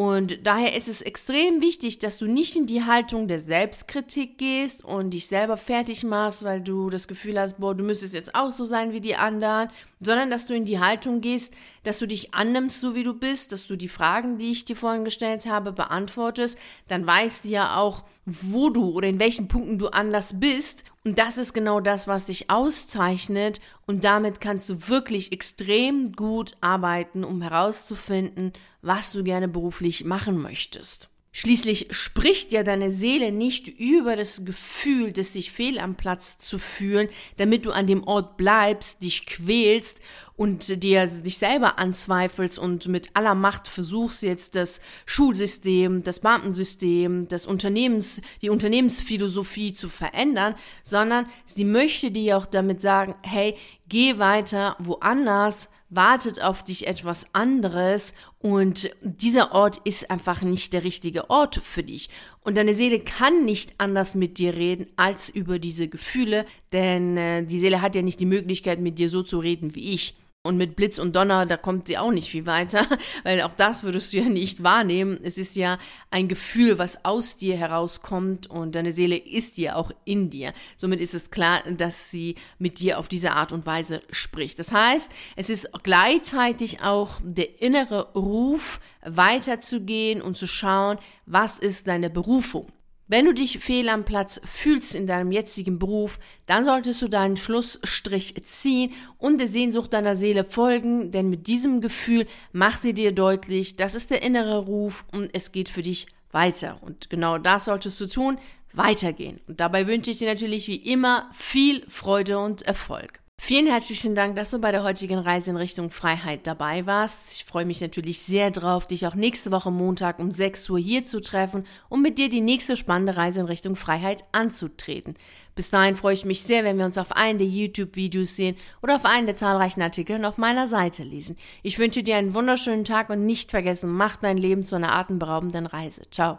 Und 0.00 0.46
daher 0.46 0.76
ist 0.76 0.86
es 0.86 1.02
extrem 1.02 1.60
wichtig, 1.60 1.98
dass 1.98 2.18
du 2.18 2.26
nicht 2.26 2.54
in 2.54 2.66
die 2.66 2.84
Haltung 2.84 3.26
der 3.26 3.40
Selbstkritik 3.40 4.38
gehst 4.38 4.84
und 4.84 5.10
dich 5.10 5.26
selber 5.26 5.56
fertig 5.56 6.04
machst, 6.04 6.44
weil 6.44 6.60
du 6.60 6.88
das 6.88 7.08
Gefühl 7.08 7.36
hast, 7.40 7.58
boah, 7.58 7.74
du 7.74 7.82
müsstest 7.82 8.14
jetzt 8.14 8.32
auch 8.36 8.52
so 8.52 8.64
sein 8.64 8.92
wie 8.92 9.00
die 9.00 9.16
anderen, 9.16 9.70
sondern 10.00 10.30
dass 10.30 10.46
du 10.46 10.54
in 10.54 10.64
die 10.64 10.78
Haltung 10.78 11.20
gehst, 11.20 11.52
dass 11.88 11.98
du 11.98 12.06
dich 12.06 12.34
annimmst, 12.34 12.80
so 12.80 12.94
wie 12.94 13.02
du 13.02 13.14
bist, 13.14 13.50
dass 13.50 13.66
du 13.66 13.74
die 13.74 13.88
Fragen, 13.88 14.36
die 14.36 14.50
ich 14.50 14.66
dir 14.66 14.76
vorhin 14.76 15.04
gestellt 15.04 15.46
habe, 15.46 15.72
beantwortest, 15.72 16.58
dann 16.86 17.06
weißt 17.06 17.46
du 17.46 17.48
ja 17.48 17.76
auch, 17.76 18.04
wo 18.26 18.68
du 18.68 18.90
oder 18.90 19.08
in 19.08 19.18
welchen 19.18 19.48
Punkten 19.48 19.78
du 19.78 19.88
Anlass 19.88 20.38
bist. 20.38 20.84
Und 21.04 21.18
das 21.18 21.38
ist 21.38 21.54
genau 21.54 21.80
das, 21.80 22.06
was 22.06 22.26
dich 22.26 22.50
auszeichnet. 22.50 23.62
Und 23.86 24.04
damit 24.04 24.42
kannst 24.42 24.68
du 24.68 24.88
wirklich 24.88 25.32
extrem 25.32 26.12
gut 26.12 26.52
arbeiten, 26.60 27.24
um 27.24 27.40
herauszufinden, 27.40 28.52
was 28.82 29.12
du 29.12 29.24
gerne 29.24 29.48
beruflich 29.48 30.04
machen 30.04 30.36
möchtest. 30.36 31.08
Schließlich 31.30 31.88
spricht 31.90 32.52
ja 32.52 32.62
deine 32.62 32.90
Seele 32.90 33.32
nicht 33.32 33.68
über 33.68 34.16
das 34.16 34.44
Gefühl, 34.44 35.12
des 35.12 35.34
sich 35.34 35.52
fehl 35.52 35.78
am 35.78 35.94
Platz 35.94 36.38
zu 36.38 36.58
fühlen, 36.58 37.08
damit 37.36 37.66
du 37.66 37.70
an 37.70 37.86
dem 37.86 38.02
Ort 38.04 38.38
bleibst, 38.38 39.02
dich 39.02 39.26
quälst 39.26 40.00
und 40.36 40.82
dir 40.82 41.06
dich 41.06 41.36
selber 41.36 41.78
anzweifelst 41.78 42.58
und 42.58 42.88
mit 42.88 43.10
aller 43.14 43.34
Macht 43.34 43.68
versuchst 43.68 44.22
jetzt 44.22 44.56
das 44.56 44.80
Schulsystem, 45.04 46.02
das 46.02 46.20
Beamtensystem, 46.20 47.28
das 47.28 47.44
Unternehmens, 47.44 48.22
die 48.40 48.48
Unternehmensphilosophie 48.48 49.74
zu 49.74 49.88
verändern, 49.88 50.54
sondern 50.82 51.26
sie 51.44 51.64
möchte 51.64 52.10
dir 52.10 52.38
auch 52.38 52.46
damit 52.46 52.80
sagen, 52.80 53.14
hey, 53.22 53.54
geh 53.88 54.18
weiter 54.18 54.76
woanders, 54.78 55.68
wartet 55.90 56.42
auf 56.42 56.64
dich 56.64 56.86
etwas 56.86 57.26
anderes 57.32 58.14
und 58.38 58.90
dieser 59.02 59.52
Ort 59.52 59.80
ist 59.84 60.10
einfach 60.10 60.42
nicht 60.42 60.72
der 60.72 60.84
richtige 60.84 61.30
Ort 61.30 61.56
für 61.56 61.82
dich. 61.82 62.10
Und 62.42 62.56
deine 62.56 62.74
Seele 62.74 63.00
kann 63.00 63.44
nicht 63.44 63.74
anders 63.78 64.14
mit 64.14 64.38
dir 64.38 64.54
reden 64.54 64.86
als 64.96 65.28
über 65.30 65.58
diese 65.58 65.88
Gefühle, 65.88 66.44
denn 66.72 67.16
äh, 67.16 67.44
die 67.44 67.58
Seele 67.58 67.80
hat 67.80 67.94
ja 67.94 68.02
nicht 68.02 68.20
die 68.20 68.26
Möglichkeit, 68.26 68.80
mit 68.80 68.98
dir 68.98 69.08
so 69.08 69.22
zu 69.22 69.38
reden 69.38 69.74
wie 69.74 69.94
ich. 69.94 70.14
Und 70.44 70.56
mit 70.56 70.76
Blitz 70.76 70.98
und 70.98 71.16
Donner, 71.16 71.46
da 71.46 71.56
kommt 71.56 71.88
sie 71.88 71.98
auch 71.98 72.12
nicht 72.12 72.30
viel 72.30 72.46
weiter, 72.46 72.86
weil 73.24 73.42
auch 73.42 73.54
das 73.56 73.82
würdest 73.82 74.12
du 74.12 74.18
ja 74.18 74.28
nicht 74.28 74.62
wahrnehmen. 74.62 75.18
Es 75.22 75.36
ist 75.36 75.56
ja 75.56 75.78
ein 76.10 76.28
Gefühl, 76.28 76.78
was 76.78 77.04
aus 77.04 77.36
dir 77.36 77.56
herauskommt 77.56 78.48
und 78.48 78.76
deine 78.76 78.92
Seele 78.92 79.16
ist 79.16 79.58
ja 79.58 79.74
auch 79.74 79.90
in 80.04 80.30
dir. 80.30 80.54
Somit 80.76 81.00
ist 81.00 81.12
es 81.12 81.30
klar, 81.30 81.62
dass 81.68 82.10
sie 82.10 82.36
mit 82.58 82.78
dir 82.78 82.98
auf 82.98 83.08
diese 83.08 83.32
Art 83.32 83.52
und 83.52 83.66
Weise 83.66 84.00
spricht. 84.10 84.58
Das 84.60 84.72
heißt, 84.72 85.10
es 85.34 85.50
ist 85.50 85.70
gleichzeitig 85.82 86.82
auch 86.82 87.20
der 87.22 87.60
innere 87.60 88.12
Ruf, 88.14 88.80
weiterzugehen 89.04 90.22
und 90.22 90.36
zu 90.36 90.46
schauen, 90.46 90.98
was 91.26 91.58
ist 91.58 91.88
deine 91.88 92.10
Berufung. 92.10 92.72
Wenn 93.10 93.24
du 93.24 93.32
dich 93.32 93.58
fehl 93.58 93.88
am 93.88 94.04
Platz 94.04 94.38
fühlst 94.44 94.94
in 94.94 95.06
deinem 95.06 95.32
jetzigen 95.32 95.78
Beruf, 95.78 96.18
dann 96.44 96.62
solltest 96.62 97.00
du 97.00 97.08
deinen 97.08 97.38
Schlussstrich 97.38 98.34
ziehen 98.44 98.92
und 99.16 99.38
der 99.38 99.48
Sehnsucht 99.48 99.94
deiner 99.94 100.14
Seele 100.14 100.44
folgen, 100.44 101.10
denn 101.10 101.30
mit 101.30 101.46
diesem 101.46 101.80
Gefühl 101.80 102.26
mach 102.52 102.76
sie 102.76 102.92
dir 102.92 103.12
deutlich, 103.12 103.76
das 103.76 103.94
ist 103.94 104.10
der 104.10 104.22
innere 104.22 104.58
Ruf 104.58 105.06
und 105.10 105.30
es 105.32 105.52
geht 105.52 105.70
für 105.70 105.80
dich 105.80 106.06
weiter. 106.32 106.82
Und 106.82 107.08
genau 107.08 107.38
das 107.38 107.64
solltest 107.64 107.98
du 108.02 108.06
tun, 108.06 108.38
weitergehen. 108.74 109.40
Und 109.48 109.60
dabei 109.60 109.86
wünsche 109.86 110.10
ich 110.10 110.18
dir 110.18 110.28
natürlich 110.28 110.68
wie 110.68 110.76
immer 110.76 111.30
viel 111.32 111.88
Freude 111.88 112.38
und 112.38 112.60
Erfolg. 112.60 113.20
Vielen 113.40 113.66
herzlichen 113.66 114.14
Dank, 114.14 114.36
dass 114.36 114.50
du 114.50 114.58
bei 114.58 114.72
der 114.72 114.82
heutigen 114.82 115.18
Reise 115.18 115.50
in 115.50 115.56
Richtung 115.56 115.90
Freiheit 115.90 116.46
dabei 116.46 116.84
warst. 116.86 117.32
Ich 117.32 117.44
freue 117.44 117.64
mich 117.64 117.80
natürlich 117.80 118.20
sehr 118.20 118.50
drauf, 118.50 118.86
dich 118.86 119.06
auch 119.06 119.14
nächste 119.14 119.50
Woche 119.52 119.70
Montag 119.70 120.18
um 120.18 120.30
6 120.30 120.68
Uhr 120.68 120.78
hier 120.78 121.02
zu 121.04 121.22
treffen, 121.22 121.64
um 121.88 122.02
mit 122.02 122.18
dir 122.18 122.28
die 122.28 122.42
nächste 122.42 122.76
spannende 122.76 123.16
Reise 123.16 123.40
in 123.40 123.46
Richtung 123.46 123.74
Freiheit 123.74 124.24
anzutreten. 124.32 125.14
Bis 125.54 125.70
dahin 125.70 125.96
freue 125.96 126.14
ich 126.14 126.26
mich 126.26 126.42
sehr, 126.42 126.62
wenn 126.62 126.76
wir 126.76 126.84
uns 126.84 126.98
auf 126.98 127.12
einen 127.12 127.38
der 127.38 127.46
YouTube-Videos 127.46 128.36
sehen 128.36 128.56
oder 128.82 128.96
auf 128.96 129.06
einen 129.06 129.26
der 129.26 129.36
zahlreichen 129.36 129.80
Artikel 129.80 130.22
auf 130.26 130.36
meiner 130.36 130.66
Seite 130.66 131.02
lesen. 131.02 131.36
Ich 131.62 131.78
wünsche 131.78 132.02
dir 132.02 132.16
einen 132.16 132.34
wunderschönen 132.34 132.84
Tag 132.84 133.08
und 133.08 133.24
nicht 133.24 133.50
vergessen, 133.50 133.90
mach 133.90 134.16
dein 134.16 134.36
Leben 134.36 134.62
zu 134.62 134.76
einer 134.76 134.94
atemberaubenden 134.94 135.64
Reise. 135.64 136.02
Ciao. 136.10 136.36